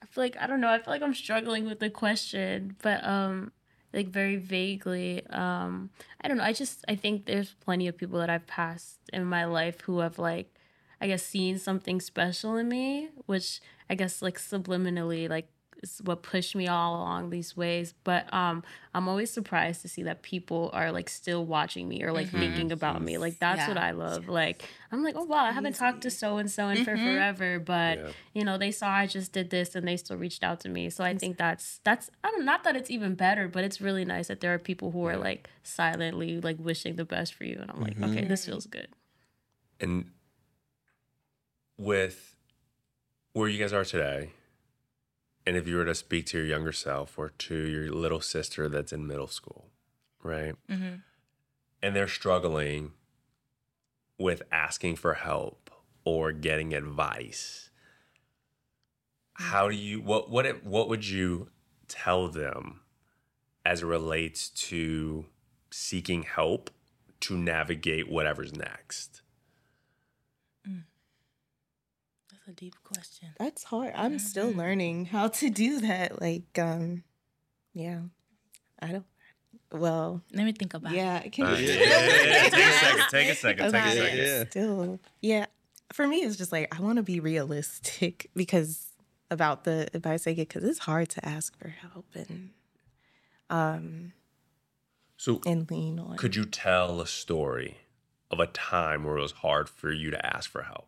[0.02, 0.70] I feel like I don't know.
[0.70, 3.52] I feel like I'm struggling with the question, but um,
[3.94, 5.26] like very vaguely.
[5.28, 5.90] Um,
[6.22, 6.44] I don't know.
[6.44, 10.00] I just I think there's plenty of people that I've passed in my life who
[10.00, 10.54] have like,
[11.02, 15.50] I guess, seen something special in me, which I guess like subliminally like
[15.82, 17.94] is what pushed me all along these ways.
[18.04, 18.64] But um,
[18.94, 22.40] I'm always surprised to see that people are like still watching me or like mm-hmm.
[22.40, 23.18] thinking about me.
[23.18, 24.28] Like that's what I love.
[24.28, 27.06] Like I'm like, oh wow, I haven't talked to so and so in for mm-hmm.
[27.06, 28.12] forever, but Yeah.
[28.34, 30.90] you know they saw I just did this and they still reached out to me.
[30.90, 34.06] So I think that's that's I don't not that it's even better, but it's really
[34.06, 37.58] nice that there are people who are like silently like wishing the best for you,
[37.62, 38.12] and I'm like, mm-hmm.
[38.12, 38.88] okay, this feels good.
[39.80, 40.12] And
[41.78, 42.36] with
[43.34, 44.32] where you guys are today,
[45.50, 48.70] and if you were to speak to your younger self or to your little sister
[48.70, 49.66] that's in middle school,
[50.22, 50.54] right?
[50.70, 50.98] Mm-hmm.
[51.82, 52.92] And they're struggling
[54.20, 55.72] with asking for help
[56.04, 57.72] or getting advice.
[59.34, 61.50] How do you what what it- what would you
[61.88, 62.82] tell them
[63.66, 65.26] as it relates to
[65.72, 66.70] seeking help
[67.22, 69.24] to navigate whatever's next?
[72.30, 73.30] That's a deep question.
[73.40, 73.94] that's hard.
[73.96, 76.22] I'm still learning how to do that.
[76.22, 77.04] Like, um,
[77.74, 78.00] yeah,
[78.80, 79.06] I don't.
[79.72, 80.96] Well, Let me think about it.
[80.98, 82.50] yeah, can Uh, you- yeah, yeah, yeah, yeah.
[82.50, 83.06] Take a second.
[83.12, 83.72] Take a second.
[83.72, 84.18] Take a Okay, second.
[84.18, 84.44] Yeah.
[84.50, 85.46] Still, yeah.
[85.94, 88.88] For me, it's just like I want to be realistic because
[89.32, 92.50] about the advice I get because it's hard to ask for help and
[93.52, 94.14] um
[95.18, 96.18] So, and lean on.
[96.18, 97.78] could you tell a story
[98.32, 100.88] of a time where it was hard for you to ask for help?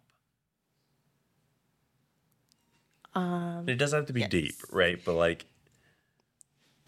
[3.13, 4.29] Um It doesn't have to be Yes.
[4.29, 4.99] deep, right?
[5.03, 5.45] But like,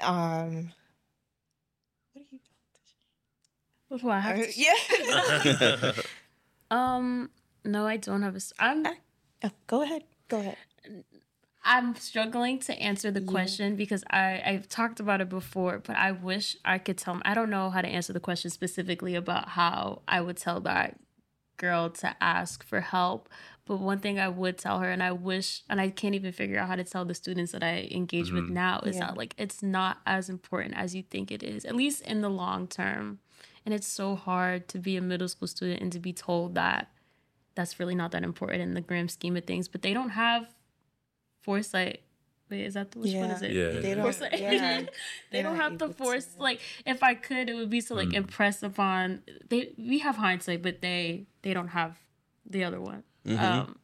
[0.01, 0.71] um.
[2.13, 2.39] What are you?
[2.39, 2.41] Want?
[3.89, 5.91] What do I have to Yeah.
[6.71, 7.29] Um,
[7.63, 8.37] no, I don't have a.
[8.37, 8.85] s- I'm
[9.43, 10.03] Oh, go ahead.
[10.27, 10.57] Go ahead.
[11.63, 16.11] I'm struggling to answer the question because I I've talked about it before, but I
[16.11, 17.21] wish I could tell.
[17.25, 20.99] I don't know how to answer the question specifically about how I would tell that
[21.57, 23.29] girl to ask for help.
[23.65, 26.59] But one thing I would tell her, and I wish, and I can't even figure
[26.59, 28.53] out how to tell the students that I engage with mm-hmm.
[28.53, 29.07] now, is Yeah.
[29.07, 32.29] that like it's not as important as you think it is, at least in the
[32.29, 33.19] long term.
[33.65, 36.91] And it's so hard to be a middle school student and to be told that
[37.55, 39.69] that's really not that important in the grand scheme of things.
[39.69, 40.53] But they don't have
[41.41, 42.01] foresight.
[42.49, 43.35] Wait, is that the which one Yeah.
[43.35, 43.51] is it?
[43.51, 43.79] Yeah.
[43.79, 44.03] They don't.
[44.03, 44.39] Foresight.
[44.39, 44.49] Yeah.
[44.81, 44.87] they
[45.31, 46.35] They're don't have the able to- force.
[46.37, 48.15] Like, if I could, it would be to like mm.
[48.15, 49.23] impress upon.
[49.47, 51.97] They we have hindsight, but they they don't have
[52.45, 53.03] the other one.
[53.25, 53.79] Um,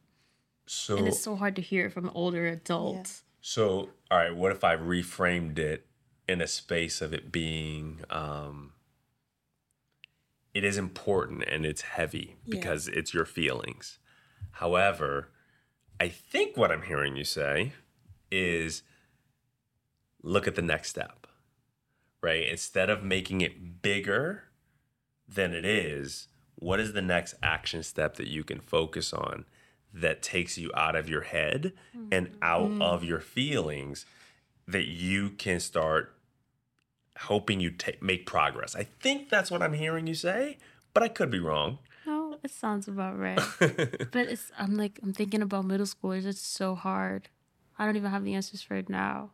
[0.66, 3.22] so, and it's so hard to hear from an older adult.
[3.40, 5.86] so, all right, what if I reframed it
[6.28, 8.72] in a space of it being, um,
[10.54, 13.98] it is important and it's heavy because it's your feelings.
[14.52, 15.28] However,
[15.98, 17.72] I think what I'm hearing you say
[18.30, 18.82] is
[20.22, 21.26] look at the next step,
[22.20, 22.46] right?
[22.48, 24.44] Instead of making it bigger
[25.28, 26.28] than it is,
[26.60, 29.44] what is the next action step that you can focus on
[29.92, 31.72] that takes you out of your head
[32.12, 32.82] and out mm-hmm.
[32.82, 34.06] of your feelings
[34.68, 36.14] that you can start
[37.22, 38.76] hoping you make progress?
[38.76, 40.58] I think that's what I'm hearing you say,
[40.94, 41.78] but I could be wrong.
[42.06, 43.40] No, it sounds about right.
[43.58, 46.26] but it's I'm like I'm thinking about middle schoolers.
[46.26, 47.28] It's so hard.
[47.78, 49.30] I don't even have the answers for it now.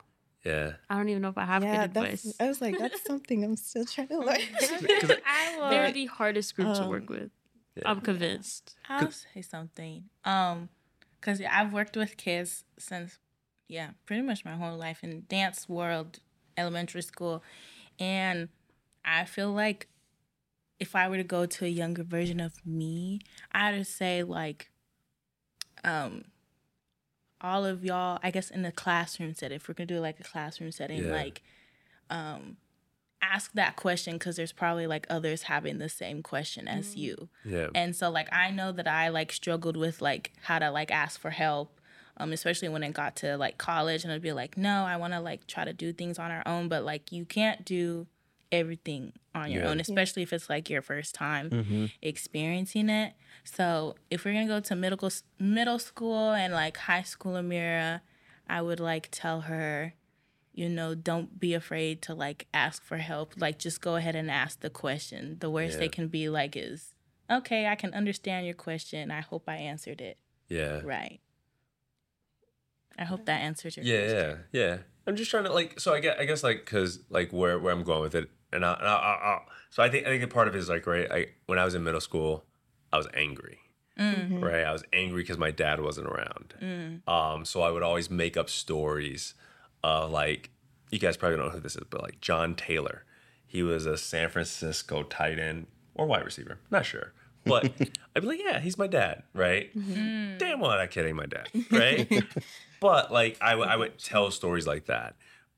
[0.47, 0.73] Yeah.
[0.89, 2.25] I don't even know if I have yeah, good that's.
[2.25, 2.35] advice.
[2.41, 4.39] I was like, that's something I'm still trying to learn.
[5.27, 5.67] I.
[5.71, 7.31] They're the hardest group to Um, work with.
[7.75, 7.83] Yeah.
[7.91, 8.77] I'm convinced.
[8.89, 10.05] I'll say something.
[10.25, 10.69] Um,
[11.21, 13.19] cause I've worked with kids since,
[13.69, 16.21] yeah, pretty much my whole life in dance world,
[16.57, 17.43] elementary school,
[17.99, 18.49] and
[19.05, 19.89] I feel like
[20.79, 23.21] if I were to go to a younger version of me,
[23.53, 24.71] I'd say like,
[25.85, 26.25] um,
[27.40, 30.25] all of y'all, I guess in the classroom setting, if we're gonna do like a
[30.25, 31.12] classroom setting, Yeah.
[31.12, 31.42] like,
[32.11, 32.57] um,
[33.22, 37.29] ask that question because there's probably like others having the same question as you.
[37.44, 37.68] Yeah.
[37.75, 41.18] And so like I know that I like struggled with like how to like ask
[41.20, 41.81] for help.
[42.18, 45.20] Um, especially when it got to like college and I'd be like, no, I wanna
[45.20, 48.07] like try to do things on our own, but like you can't do
[48.53, 49.71] everything on your Yeah.
[49.71, 51.87] own, especially if it's like your first time Mm-hmm.
[52.03, 53.15] experiencing it.
[53.45, 58.01] So if we're gonna go to middle middle school and like high school Ameerah,
[58.49, 59.95] I would like tell her,
[60.53, 63.35] you know, don't be afraid to like ask for help.
[63.37, 65.37] Like just go ahead and ask the question.
[65.41, 65.81] The worst Yeah.
[65.81, 66.95] they can be like is,
[67.31, 69.11] okay, I can understand your question.
[69.11, 70.81] I hope I answered it Yeah.
[70.85, 71.21] right.
[72.99, 74.47] I hope that answers your Yeah, question.
[74.53, 74.79] yeah, yeah.
[75.07, 75.79] I'm just trying to like.
[75.79, 78.65] So I guess I guess like because like where where I'm going with it, and
[78.65, 79.39] I, and I, I, I
[79.71, 81.11] so I think I think a part of it is like right.
[81.11, 82.45] I when I was in middle school,
[82.93, 83.61] I was angry.
[83.99, 84.45] Mm-hmm.
[84.45, 86.55] Right, I was angry because my dad wasn't around.
[86.61, 87.09] Mm.
[87.09, 89.33] Um, so I would always make up stories,
[89.83, 90.51] of like
[90.91, 93.05] you guys probably don't know who this is, but like John Taylor,
[93.47, 97.13] he was a San Francisco tight end or wide receiver, not sure.
[97.45, 97.65] But
[98.17, 99.71] I'd be like, yeah, he's my dad, right?
[99.75, 102.25] Damn well, that kid ain't my dad, right?
[102.81, 105.17] but like I, w- I would tell stories like that,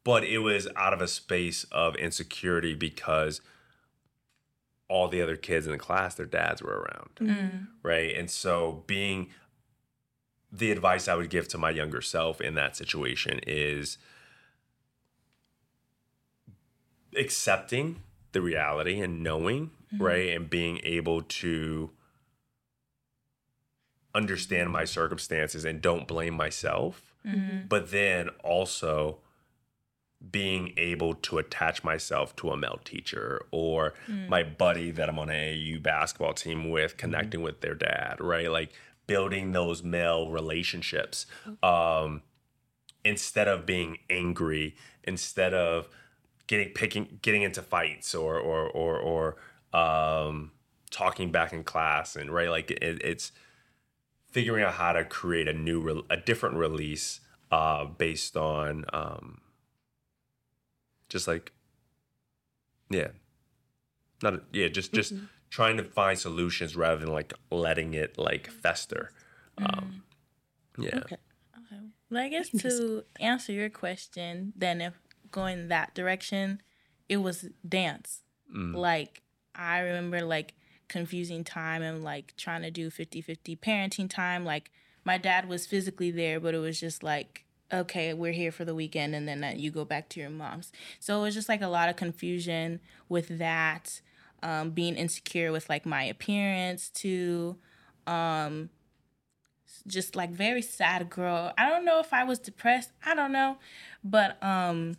[0.08, 3.42] but it was out of a space of insecurity because
[4.88, 7.66] all the other kids in the class, their dads were around, mm.
[7.82, 8.16] right?
[8.16, 9.28] And so being
[10.50, 13.98] the advice I would give to my younger self in that situation is
[17.14, 18.00] accepting
[18.32, 20.02] the reality and knowing, mm-hmm.
[20.02, 20.30] right?
[20.30, 21.90] And being able to
[24.14, 27.12] understand my circumstances and don't blame myself.
[27.26, 27.66] Mm-hmm.
[27.68, 29.18] But then also
[30.30, 33.94] being able to attach myself to a male teacher or
[34.28, 38.50] my buddy that I'm on an AAU basketball team with, connecting with their dad, right?
[38.50, 38.72] Like
[39.06, 41.26] building those male relationships.
[41.62, 42.22] Um,
[43.04, 45.88] instead of being angry, instead of
[46.46, 49.36] getting picking getting into fights or or or or
[49.78, 50.50] um,
[50.90, 52.48] talking back in class and right?
[52.50, 53.32] Like it, it's
[54.30, 59.40] figuring out how to create a new re- a different release uh, based on um,
[61.08, 61.52] just like
[62.90, 63.08] yeah.
[64.22, 65.26] Not a, yeah just just mm-hmm.
[65.50, 69.12] trying to find solutions rather than like letting it like fester.
[69.58, 69.78] Mm.
[69.78, 70.02] Um,
[70.78, 70.98] yeah.
[70.98, 71.16] Okay.
[71.56, 71.82] okay.
[72.10, 74.94] Well, I guess to answer your question, then if
[75.30, 76.62] going that direction,
[77.08, 78.22] it was dance.
[78.54, 78.74] Mm.
[78.74, 79.22] Like
[79.54, 80.54] I remember like
[80.88, 84.44] confusing time and like trying to do 50-50 parenting time.
[84.44, 84.70] Like
[85.04, 88.74] my dad was physically there, but it was just like, okay, we're here for the
[88.74, 90.72] weekend and then uh, you go back to your mom's.
[91.00, 94.00] So it was just like a lot of confusion with that,
[94.42, 97.58] um, being insecure with like my appearance too
[99.86, 101.52] just like very sad girl.
[101.58, 102.90] I don't know if I was depressed.
[103.04, 103.58] I don't know.
[104.04, 104.96] But um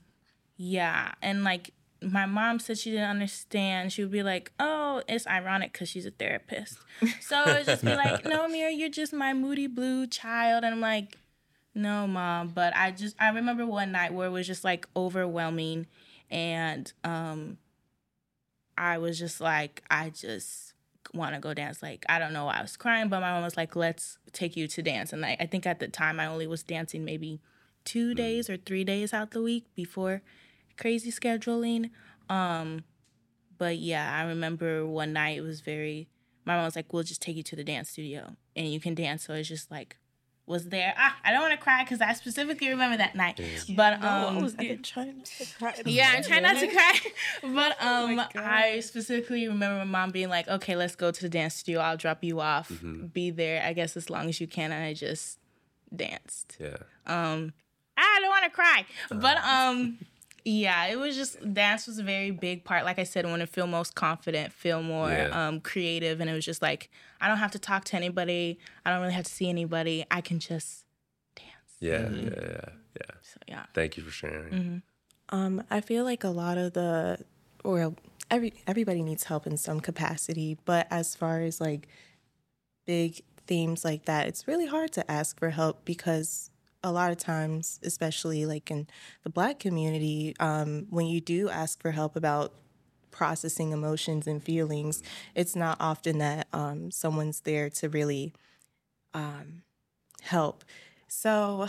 [0.57, 3.91] yeah, and like my mom said she didn't understand.
[3.91, 6.77] She would be like, "Oh, it's ironic cuz she's a therapist."
[7.21, 10.75] So it would just be like, "No, Mira, you're just my moody blue child." And
[10.75, 11.17] I'm like,
[11.73, 15.87] "No, mom, but I just I remember one night where it was just like overwhelming
[16.29, 17.57] and um
[18.77, 20.73] I was just like I just
[21.13, 21.81] want to go dance.
[21.81, 24.55] Like, I don't know why I was crying, but my mom was like, let's take
[24.55, 25.13] you to dance.
[25.13, 27.39] And I, I think at the time I only was dancing maybe
[27.85, 30.21] two days or three days out the week before
[30.77, 31.89] crazy scheduling.
[32.29, 32.83] Um,
[33.57, 36.07] but yeah, I remember one night it was very,
[36.45, 38.95] my mom was like, we'll just take you to the dance studio and you can
[38.95, 39.25] dance.
[39.25, 39.97] So it's just like,
[40.49, 40.93] was there.
[40.97, 43.39] Ah, I don't want to cry because I specifically remember that night.
[43.75, 45.73] But um, I've been trying not to cry.
[45.85, 46.99] yeah, I'm trying not to cry.
[47.43, 51.29] But Oh um I specifically remember my mom being like, Okay, let's go to the
[51.29, 51.79] dance studio.
[51.81, 52.71] I'll drop you off.
[53.13, 54.71] Be there, I guess, as long as you can.
[54.71, 55.37] And I just
[55.95, 56.57] danced.
[56.59, 57.53] yeah Um,
[57.95, 58.85] I don't want to cry.
[59.09, 59.99] But um
[60.45, 62.85] yeah, it was just dance was a very big part.
[62.85, 65.47] Like I said, I want to feel most confident, feel more Yeah.
[65.47, 66.19] um creative.
[66.21, 66.89] And it was just like,
[67.21, 68.59] I don't have to talk to anybody.
[68.85, 70.05] I don't really have to see anybody.
[70.11, 70.85] I can just
[71.35, 71.75] dance.
[71.79, 72.69] yeah yeah yeah
[73.01, 73.63] yeah So yeah.
[73.73, 74.81] thank you for sharing
[75.29, 77.19] Um, I feel like a lot of the,
[77.63, 77.93] or
[78.31, 81.87] every everybody needs help in some capacity, but as far as like
[82.85, 86.49] big themes like that, it's really hard to ask for help because
[86.83, 88.87] a lot of times, especially like in
[89.23, 92.53] the black community, um, when you do ask for help about
[93.11, 95.03] processing emotions and feelings,
[95.35, 98.33] it's not often that um, someone's there to really
[99.13, 99.63] um,
[100.21, 100.63] help.
[101.07, 101.67] So,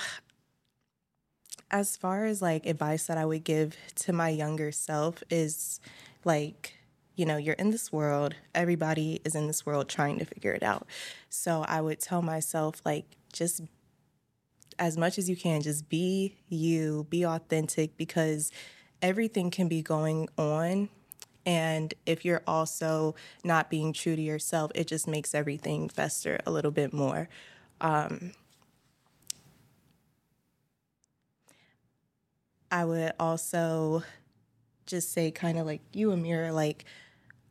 [1.70, 5.80] as far as like advice that I would give to my younger self is
[6.24, 6.74] like,
[7.14, 10.62] you know, you're in this world, everybody is in this world trying to figure it
[10.62, 10.86] out.
[11.28, 13.62] So I would tell myself, like, just
[14.81, 18.51] as much as you can, just be you, be authentic because
[19.03, 20.89] everything can be going on.
[21.47, 23.14] And if you're also
[23.45, 27.28] not being true to yourself, it just makes everything fester a little bit more.
[27.81, 28.33] Um,
[32.70, 34.03] I would also
[34.87, 36.85] just say, kind of like you, Ameerah, like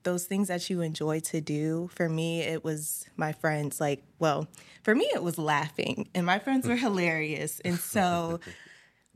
[0.04, 1.89] those things that you enjoy to do.
[1.93, 3.80] For me, it was my friends.
[3.82, 4.47] Like, well,
[4.84, 7.60] for me, it was laughing, and my friends were hilarious.
[7.66, 8.39] And so,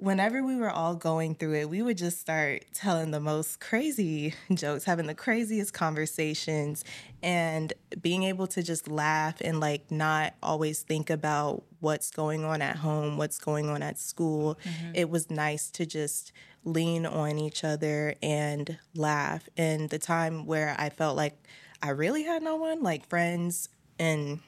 [0.04, 4.34] whenever we were all going through it, we would just start telling the most crazy
[4.54, 6.84] jokes, having the craziest conversations,
[7.22, 12.62] and being able to just laugh and like not always think about what's going on
[12.62, 14.60] at home, what's going on at school.
[14.66, 14.92] Mm-hmm.
[14.94, 16.34] It was nice to just
[16.66, 19.48] lean on each other and laugh.
[19.56, 21.42] And the time where I felt like
[21.82, 24.42] I really had no one, like friends and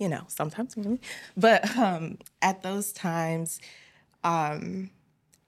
[0.00, 0.76] you know, sometimes
[1.36, 3.60] but um at those times
[4.24, 4.90] um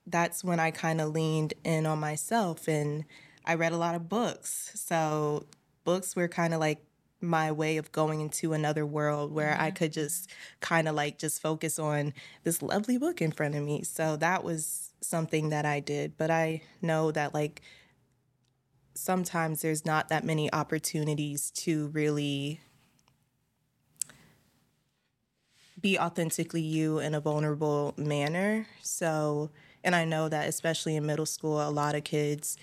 [0.06, 3.04] that's when I kind of leaned in on myself and
[3.44, 4.70] I read a lot of books.
[4.74, 5.46] So
[5.84, 6.84] books were kind of like
[7.20, 9.62] my way of going into another world where mm-hmm.
[9.62, 10.28] I could just
[10.60, 13.84] kind of like just focus on this lovely book in front of me.
[13.84, 16.16] So that was something that I did.
[16.16, 17.62] But I know that like
[18.94, 22.60] sometimes there's not that many opportunities to really
[25.82, 28.66] be authentically you in a vulnerable manner.
[28.82, 29.50] So,
[29.84, 32.56] and I know that especially in middle school, a lot of kids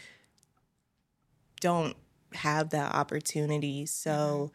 [1.59, 1.95] don't
[2.34, 3.86] have that opportunity.
[3.86, 4.51] So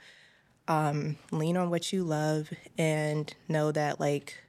[0.66, 4.42] um, lean on what you love and know that like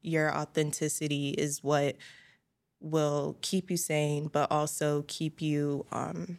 [0.00, 1.96] your authenticity is what
[2.80, 6.38] will keep you sane, but also keep you um,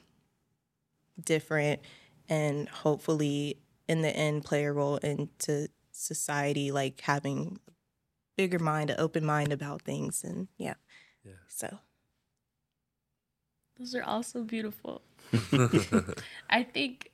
[1.23, 1.79] different
[2.27, 3.57] and hopefully
[3.87, 5.67] in the end play a role into
[6.03, 7.59] society, like having
[8.37, 10.23] bigger mind, an open mind about things.
[10.23, 10.75] And yeah.
[11.23, 11.33] Yeah.
[11.47, 11.79] So
[13.77, 15.01] those are also beautiful.
[16.49, 17.11] I think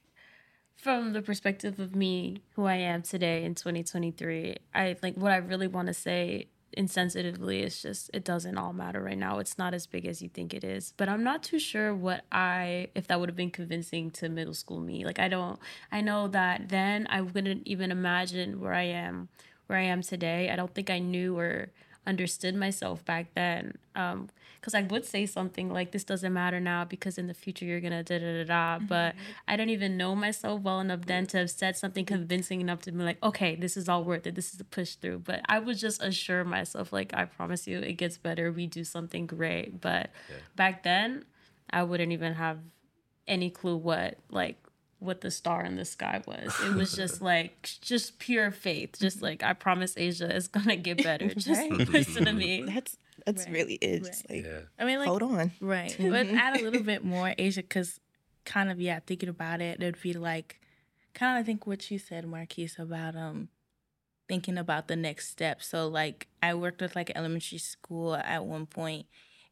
[0.75, 5.37] from the perspective of me, who I am today in 2023, I like what I
[5.37, 6.47] really want to say
[6.77, 9.39] insensitively it's just it doesn't all matter right now.
[9.39, 10.93] It's not as big as you think it is.
[10.97, 14.53] But I'm not too sure what I if that would have been convincing to middle
[14.53, 15.05] school me.
[15.05, 15.59] Like I don't
[15.91, 19.29] I know that then I wouldn't even imagine where I am
[19.67, 20.49] where I am today.
[20.49, 21.69] I don't think I knew or
[22.05, 23.77] understood myself back then.
[23.95, 24.29] Um,
[24.59, 27.79] because I would say something like this doesn't matter now because in the future you're
[27.79, 28.75] gonna da da da da.
[28.77, 28.85] Mm-hmm.
[28.87, 29.15] But
[29.47, 32.91] I don't even know myself well enough then to have said something convincing enough to
[32.91, 34.35] be like, okay, this is all worth it.
[34.35, 35.19] This is a push through.
[35.19, 38.51] But I would just assure myself, like, I promise you, it gets better.
[38.51, 39.79] We do something great.
[39.79, 40.35] But yeah.
[40.57, 41.23] back then,
[41.69, 42.59] I wouldn't even have
[43.27, 44.57] any clue what like
[44.99, 46.53] what the star in the sky was.
[46.65, 48.97] It was just like just pure faith.
[48.99, 49.25] Just mm-hmm.
[49.25, 51.29] like I promise Azia is gonna get better.
[51.33, 52.63] Just listen to me.
[52.63, 53.53] That's that's right.
[53.53, 54.03] really it.
[54.03, 54.21] Right.
[54.29, 54.59] like yeah.
[54.77, 55.95] I mean, like, hold on, right?
[55.99, 57.99] but add a little bit more Azia, because
[58.45, 60.59] kind of yeah, thinking about it, it'd be like
[61.13, 63.49] kind of I think what you said, Marquise, about um
[64.27, 65.61] thinking about the next step.
[65.63, 69.07] So like I worked with like elementary school at one point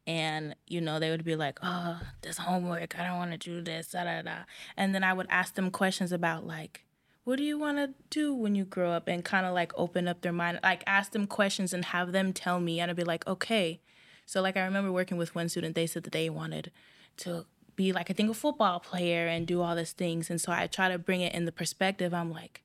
[0.08, 3.60] and you know they would be like oh this homework i don't want to do
[3.60, 4.38] this da, da, da.
[4.76, 6.84] and then i would ask them questions about like
[7.24, 9.06] what do you want to do when you grow up?
[9.06, 12.32] and kind of like open up their mind like ask them questions and have them
[12.32, 13.80] tell me and i'd be like okay.
[14.24, 16.72] So like i remember working with one student they said that they wanted
[17.18, 17.44] to
[17.76, 20.66] be like i think a football player and do all these things and so i
[20.66, 22.62] try to bring it in the perspective i'm like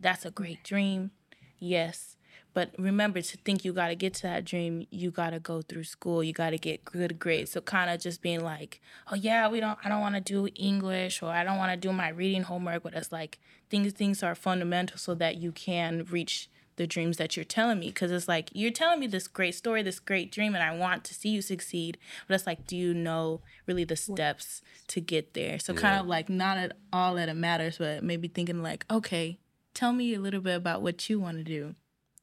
[0.00, 1.12] that's a great dream.
[1.58, 2.16] Yes
[2.54, 5.62] but remember to think you got to get to that dream, you got to go
[5.62, 7.52] through school, you got to get good grades.
[7.52, 8.80] So kind of just being like,
[9.10, 11.76] "Oh yeah, we don't I don't want to do English or I don't want to
[11.76, 13.38] do my reading homework," but it's like
[13.70, 17.88] things things are fundamental so that you can reach the dreams that you're telling me
[17.88, 21.04] because it's like you're telling me this great story this great dream and i want
[21.04, 25.34] to see you succeed but it's like do you know really the steps to get
[25.34, 25.80] there so yeah.
[25.80, 29.38] kind of like not at all that it matters but maybe thinking like okay
[29.74, 31.74] tell me a little bit about what you want to do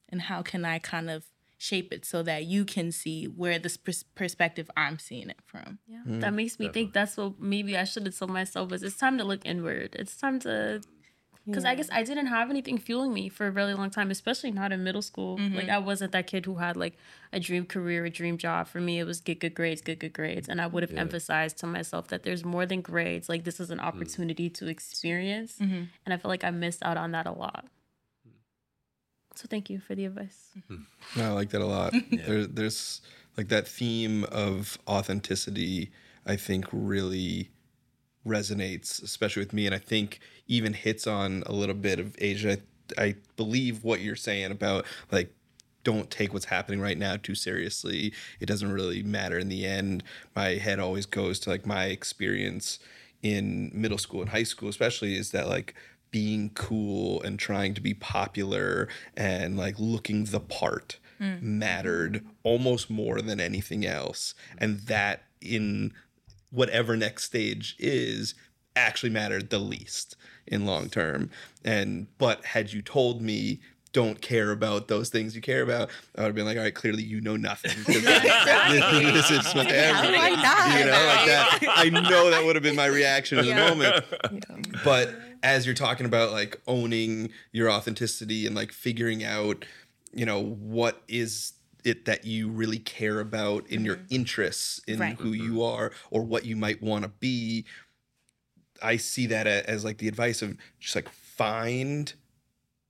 [0.10, 1.26] and how can I kind of
[1.58, 5.80] shape it so that you can see where this pers- perspective I'm seeing it from.
[5.88, 6.82] Yeah, mm, that makes me definitely.
[6.82, 9.96] think that's what maybe I should have told myself was it's time to look inward.
[10.00, 10.82] It's time to
[11.46, 14.52] because I guess I didn't have anything fueling me for a really long time, especially
[14.52, 15.38] not in middle school.
[15.38, 15.56] Mm-hmm.
[15.56, 16.98] Like I wasn't that kid who had like
[17.34, 18.68] a dream career, a dream job.
[18.68, 21.58] For me, it was get good grades, get good grades, and I would have emphasized
[21.60, 23.30] to myself that there's more than grades.
[23.30, 23.84] Like this is an mm.
[23.84, 25.84] opportunity to experience, mm-hmm.
[26.06, 27.66] and I feel like I missed out on that a lot.
[29.40, 30.50] So thank you for the advice.
[31.16, 31.94] I like that a lot.
[32.12, 33.00] There, there's
[33.38, 35.92] like that theme of authenticity.
[36.26, 37.50] I think really
[38.28, 42.60] resonates, especially with me, and I think even hits on a little bit of Azia.
[42.98, 45.34] I, I believe what you're saying about like
[45.86, 48.12] don't take what's happening right now too seriously.
[48.42, 50.04] It doesn't really matter in the end.
[50.36, 52.80] My head always goes to like my experience
[53.22, 55.76] in middle school and high school, especially, is that like
[56.12, 61.42] being cool and trying to be popular and like looking the part mm.
[61.42, 64.34] mattered almost more than anything else.
[64.58, 65.94] And that in
[66.52, 68.34] whatever next stage is
[68.76, 70.16] actually mattered the least
[70.48, 71.30] in long term.
[71.64, 73.60] And but had you told me
[73.92, 76.76] don't care about those things you care about, I would have been like, all right,
[76.76, 77.72] clearly you know nothing.
[77.88, 80.80] this is what How do I not?
[80.80, 81.60] You know, like that.
[81.68, 84.06] I know that would have been my reaction in the moment
[84.84, 89.66] but as you're talking about like owning your authenticity and like figuring out
[90.14, 94.16] you know what is it that you really care about in your mm-hmm.
[94.16, 95.18] interests in Right.
[95.18, 95.62] who you mm-hmm.
[95.62, 97.66] are or what you might want to be
[98.82, 102.14] i see that as like the advice of just like find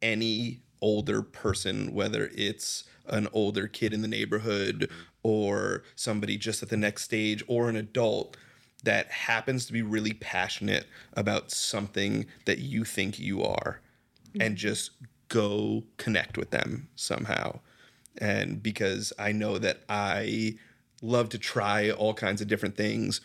[0.01, 5.01] any older person whether it's an older kid in the neighborhood mm-hmm.
[5.23, 8.37] or somebody just at the next stage or an adult
[8.83, 13.81] that happens to be really passionate about something that you think you are
[14.35, 14.55] and mm-hmm.
[14.55, 14.91] just
[15.27, 17.59] go connect with them somehow.
[18.17, 20.57] And because I know that I
[21.01, 23.21] love to try all kinds of different things,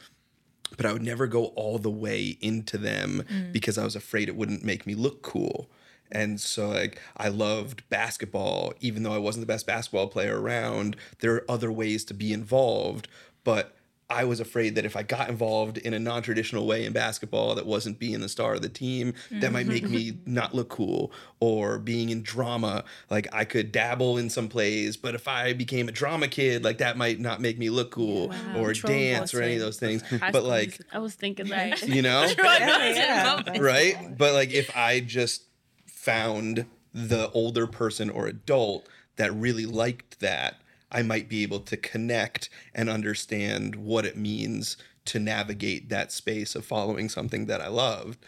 [0.77, 3.53] but I would never go all the way into them mm.
[3.53, 5.71] because I was afraid it wouldn't make me look cool.
[6.13, 10.97] And so like I loved basketball even though I wasn't the best basketball player around,
[11.21, 13.09] there are other ways to be involved,
[13.43, 13.74] but
[14.11, 17.67] I was afraid that if I got involved in a non-traditional way in basketball that
[17.67, 20.35] wasn't being the star of the team, that might make me mm-hmm.
[20.35, 21.11] not look cool.
[21.41, 25.89] Or being in drama, like I could dabble in some plays, but if I became
[25.89, 28.33] a drama kid, like that might not make me look cool.
[28.57, 30.03] Or Troll dance or any of those things.
[30.33, 31.83] But like I was thinking that.
[31.89, 33.41] you know yeah.
[33.59, 35.45] right but like if i just
[35.87, 40.61] found the older person or adult that really liked that
[40.95, 46.55] i might be able to connect and understand what it means to navigate that space
[46.55, 48.18] of following something that i loved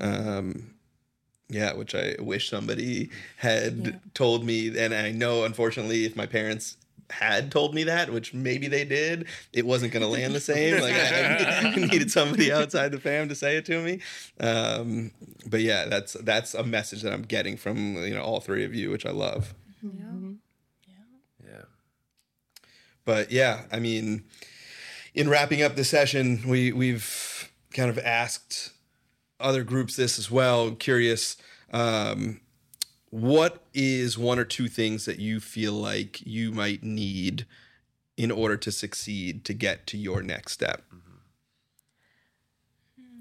[0.00, 0.74] um
[1.48, 3.08] yeah which i wish somebody
[3.38, 6.76] had told me and i know unfortunately if my parents
[7.10, 10.80] had told me that, which maybe they did, it wasn't going to land the same.
[10.82, 14.00] Like I, I needed somebody outside the fam to say it to me.
[14.40, 15.12] Um,
[15.46, 18.74] but yeah, that's that's a message that I'm getting from you know all three of
[18.74, 19.54] you, which I love.
[19.82, 20.32] Yeah.
[23.06, 24.24] But yeah, I mean,
[25.14, 28.72] in wrapping up the session, we we've kind of asked
[29.40, 30.72] other groups this as well.
[30.72, 31.38] Curious,
[31.72, 32.40] um,
[33.08, 37.46] what is one or two things that you feel like you might need
[38.16, 40.82] in order to succeed to get to your next step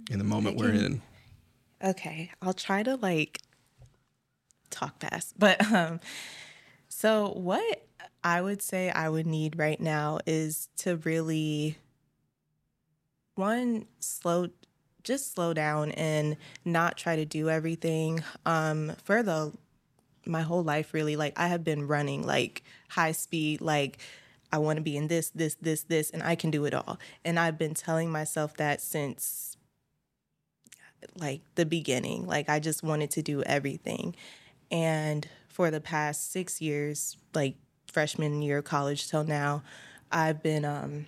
[0.09, 1.01] in the moment we're in?
[1.83, 3.39] Okay, I'll try to like
[4.71, 5.37] talk fast.
[5.37, 5.99] But um
[6.89, 7.85] so what
[8.25, 11.77] I would say I would need right now is to really
[13.35, 14.47] one slow
[15.03, 19.53] just slow down and not try to do everything um for the
[20.25, 23.99] my whole life really like I have been running like high speed like
[24.51, 26.97] I want to be in this this this this and I can do it all.
[27.23, 29.55] And I've been telling myself that since
[31.19, 32.25] like the beginning.
[32.25, 34.15] Like I just wanted to do everything.
[34.71, 37.55] And for the past 6 years, like
[37.95, 39.63] freshman year of college till now,
[40.11, 41.07] I've been um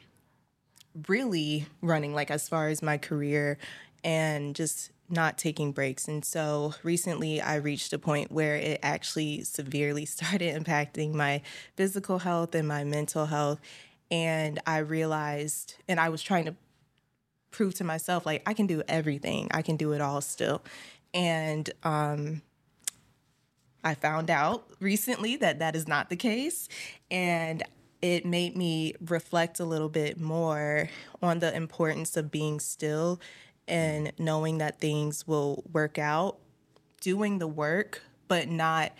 [1.09, 3.57] really running like as far as my career
[4.05, 6.07] and just not taking breaks.
[6.07, 11.41] And so recently I reached a point where it actually severely started impacting my
[11.75, 13.59] physical health and my mental health.
[14.09, 16.55] And I realized, and I was trying to
[17.51, 20.61] prove to myself, like, I can do everything, I can do it all still.
[21.13, 22.41] And um,
[23.88, 26.67] I found out recently that that is not the case.
[27.09, 27.63] And
[28.01, 30.89] it made me reflect a little bit more
[31.21, 33.21] on the importance of being still
[33.65, 36.38] and knowing that things will work out,
[36.99, 38.91] doing the work, but not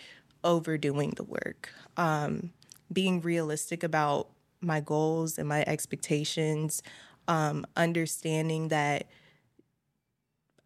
[0.42, 1.68] overdoing the work.
[1.98, 2.52] Um,
[2.90, 4.28] being realistic about
[4.62, 6.82] my goals and my expectations,
[7.28, 9.06] um, understanding that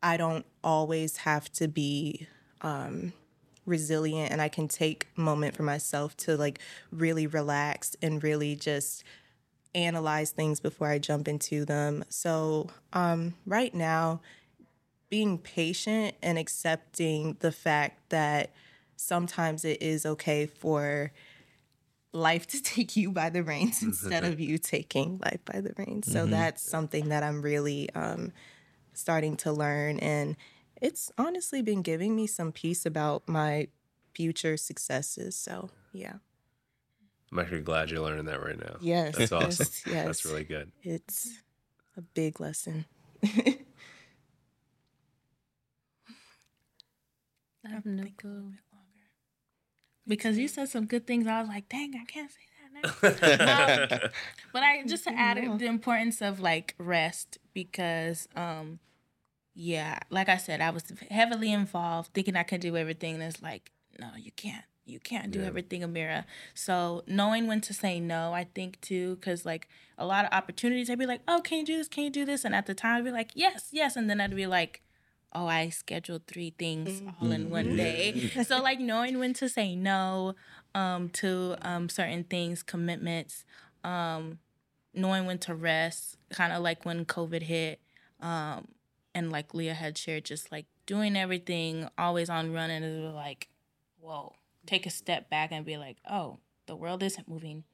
[0.01, 2.29] I don't always have to be
[2.61, 3.13] um,
[3.67, 6.61] resilient and I can take moment for myself to like
[6.91, 9.05] really relax and really just
[9.75, 12.05] analyze things before I jump into them.
[12.09, 14.21] So, um, right now,
[15.09, 18.51] being patient and accepting the fact that
[18.97, 21.13] sometimes it is okay for
[22.13, 26.11] life to take you by the reins instead of you taking life by the reins.
[26.11, 28.33] So that's something that I'm really um,
[28.93, 29.99] starting to learn.
[29.99, 30.37] And
[30.83, 33.69] it's honestly been giving me some peace about my
[34.15, 35.37] future successes.
[35.37, 36.15] So, yeah.
[37.31, 38.77] I'm actually glad you're learning that right now.
[38.81, 39.17] Yes.
[39.17, 39.49] That's awesome.
[39.69, 40.07] yes, yes.
[40.07, 40.73] That's really good.
[40.83, 41.31] It's
[41.97, 42.85] a big lesson.
[43.25, 43.59] I
[47.71, 48.55] have no clue.
[50.07, 51.27] because you said some good things.
[51.29, 52.83] I was like, dang, I can't say that now.
[54.03, 54.11] Um,
[54.53, 58.81] but I just to add the importance of like rest because um
[59.55, 63.43] yeah, like I said, I was heavily involved thinking I could do everything and it's
[63.43, 64.65] like, no, you can't.
[64.85, 65.47] You can't do Yeah.
[65.47, 66.25] everything, Ameerah.
[66.55, 70.91] So knowing when to say no, I think too, because like a lot of opportunities,
[70.91, 71.89] I'd be like, oh, can you do this?
[71.89, 72.45] Can you do this?
[72.45, 73.95] And at the time, I'd be like, yes, yes.
[73.95, 74.83] And then I'd be like,
[75.35, 78.33] oh, I scheduled three things all in one day.
[78.47, 80.35] so like knowing when to say no
[80.75, 83.45] um, to um, certain things, commitments,
[83.85, 84.39] um,
[84.95, 87.81] knowing when to rest, kind of like when COVID hit,
[88.21, 88.69] um,
[89.15, 93.15] and like Lia had shared, just like doing everything, always on run, and it was
[93.15, 93.49] like,
[94.01, 94.35] whoa,
[94.67, 97.65] take a step back and be like, oh, the world isn't moving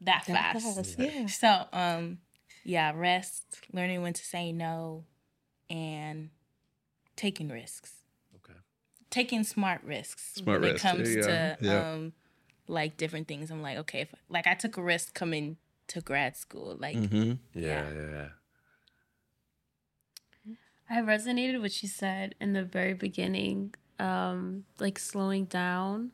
[0.00, 0.98] that, fast.
[0.98, 1.26] Yeah.
[1.26, 2.18] So, um,
[2.64, 5.04] yeah, rest, learning when to say no,
[5.70, 6.30] and
[7.16, 7.94] taking risks.
[8.36, 8.58] Okay.
[9.10, 11.26] Taking smart risks Smart when risks, it comes there you go.
[11.28, 11.92] to Yeah.
[11.92, 12.12] um,
[12.68, 13.50] like different things.
[13.50, 15.56] I'm like, okay, if, like I took a risk coming
[15.88, 17.32] to grad school, like Mm-hmm.
[17.54, 18.28] Yeah, yeah, yeah.
[20.88, 26.12] I resonated what you said in the very beginning, um, like slowing down.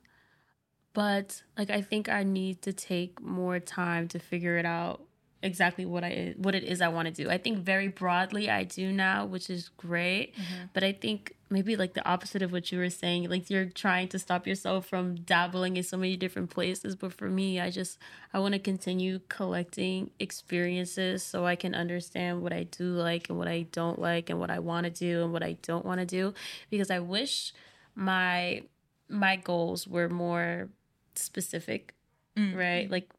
[0.95, 5.03] But like I think I need to take more time to figure it out
[5.43, 7.29] exactly what I what it is I want to do.
[7.29, 10.35] I think very broadly I do now, which is great.
[10.35, 10.65] Mm-hmm.
[10.73, 14.09] But I think maybe like the opposite of what you were saying, like you're trying
[14.09, 16.95] to stop yourself from dabbling in so many different places.
[16.95, 17.99] But for me, I just
[18.33, 23.39] I want to continue collecting experiences so I can understand what I do like and
[23.39, 26.01] what I don't like and what I want to do and what I don't want
[26.01, 26.35] to do
[26.71, 27.53] because I wish
[27.95, 28.63] my
[29.09, 30.71] my goals were more
[31.15, 31.95] specific,
[32.37, 32.57] mm.
[32.57, 32.91] right?
[32.91, 33.11] Like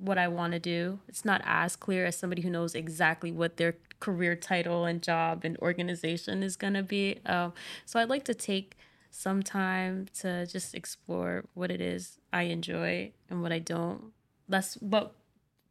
[0.00, 0.98] what I want to do.
[1.08, 5.44] It's not as clear as somebody who knows exactly what their career title and job
[5.44, 7.20] and organization is going to be.
[7.26, 7.52] Um,
[7.84, 8.76] so I'd like to take
[9.10, 14.12] some time to just explore what it is I enjoy and what I don't.
[14.48, 15.14] That's but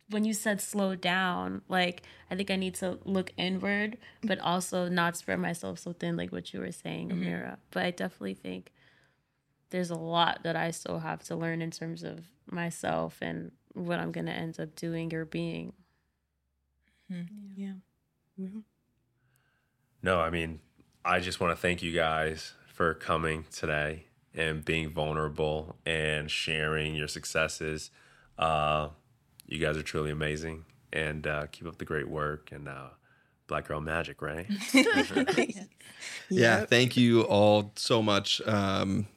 [0.09, 4.89] when you said slow down, like I think I need to look inward, but also
[4.89, 7.57] not spread myself so thin, like what you were saying, Ameerah.
[7.71, 8.71] But I definitely think
[9.69, 13.99] there's a lot that I still have to learn in terms of myself and what
[13.99, 15.73] I'm gonna end up doing or being.
[17.55, 17.73] Yeah.
[20.01, 20.59] No, I mean,
[21.03, 26.95] I just want to thank you guys for coming today and being vulnerable and sharing
[26.95, 27.91] your successes.
[28.37, 28.89] Uh,
[29.47, 32.51] you guys are truly amazing, and uh, keep up the great work.
[32.51, 32.89] And uh,
[33.47, 34.47] Black Girl Magic, right?
[36.29, 38.39] Yeah, thank you all so much.
[38.47, 39.07] Um,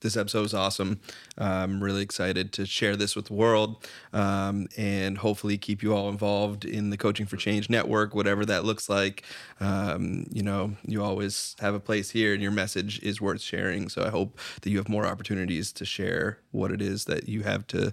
[0.00, 1.00] this episode was awesome.
[1.38, 6.08] I'm really excited to share this with the world um, and hopefully keep you all
[6.08, 9.24] involved in the Coaching for Change network, whatever that looks like.
[9.60, 13.88] Um, you know, you always have a place here and your message is worth sharing.
[13.88, 17.42] So I hope that you have more opportunities to share what it is that you
[17.42, 17.92] have to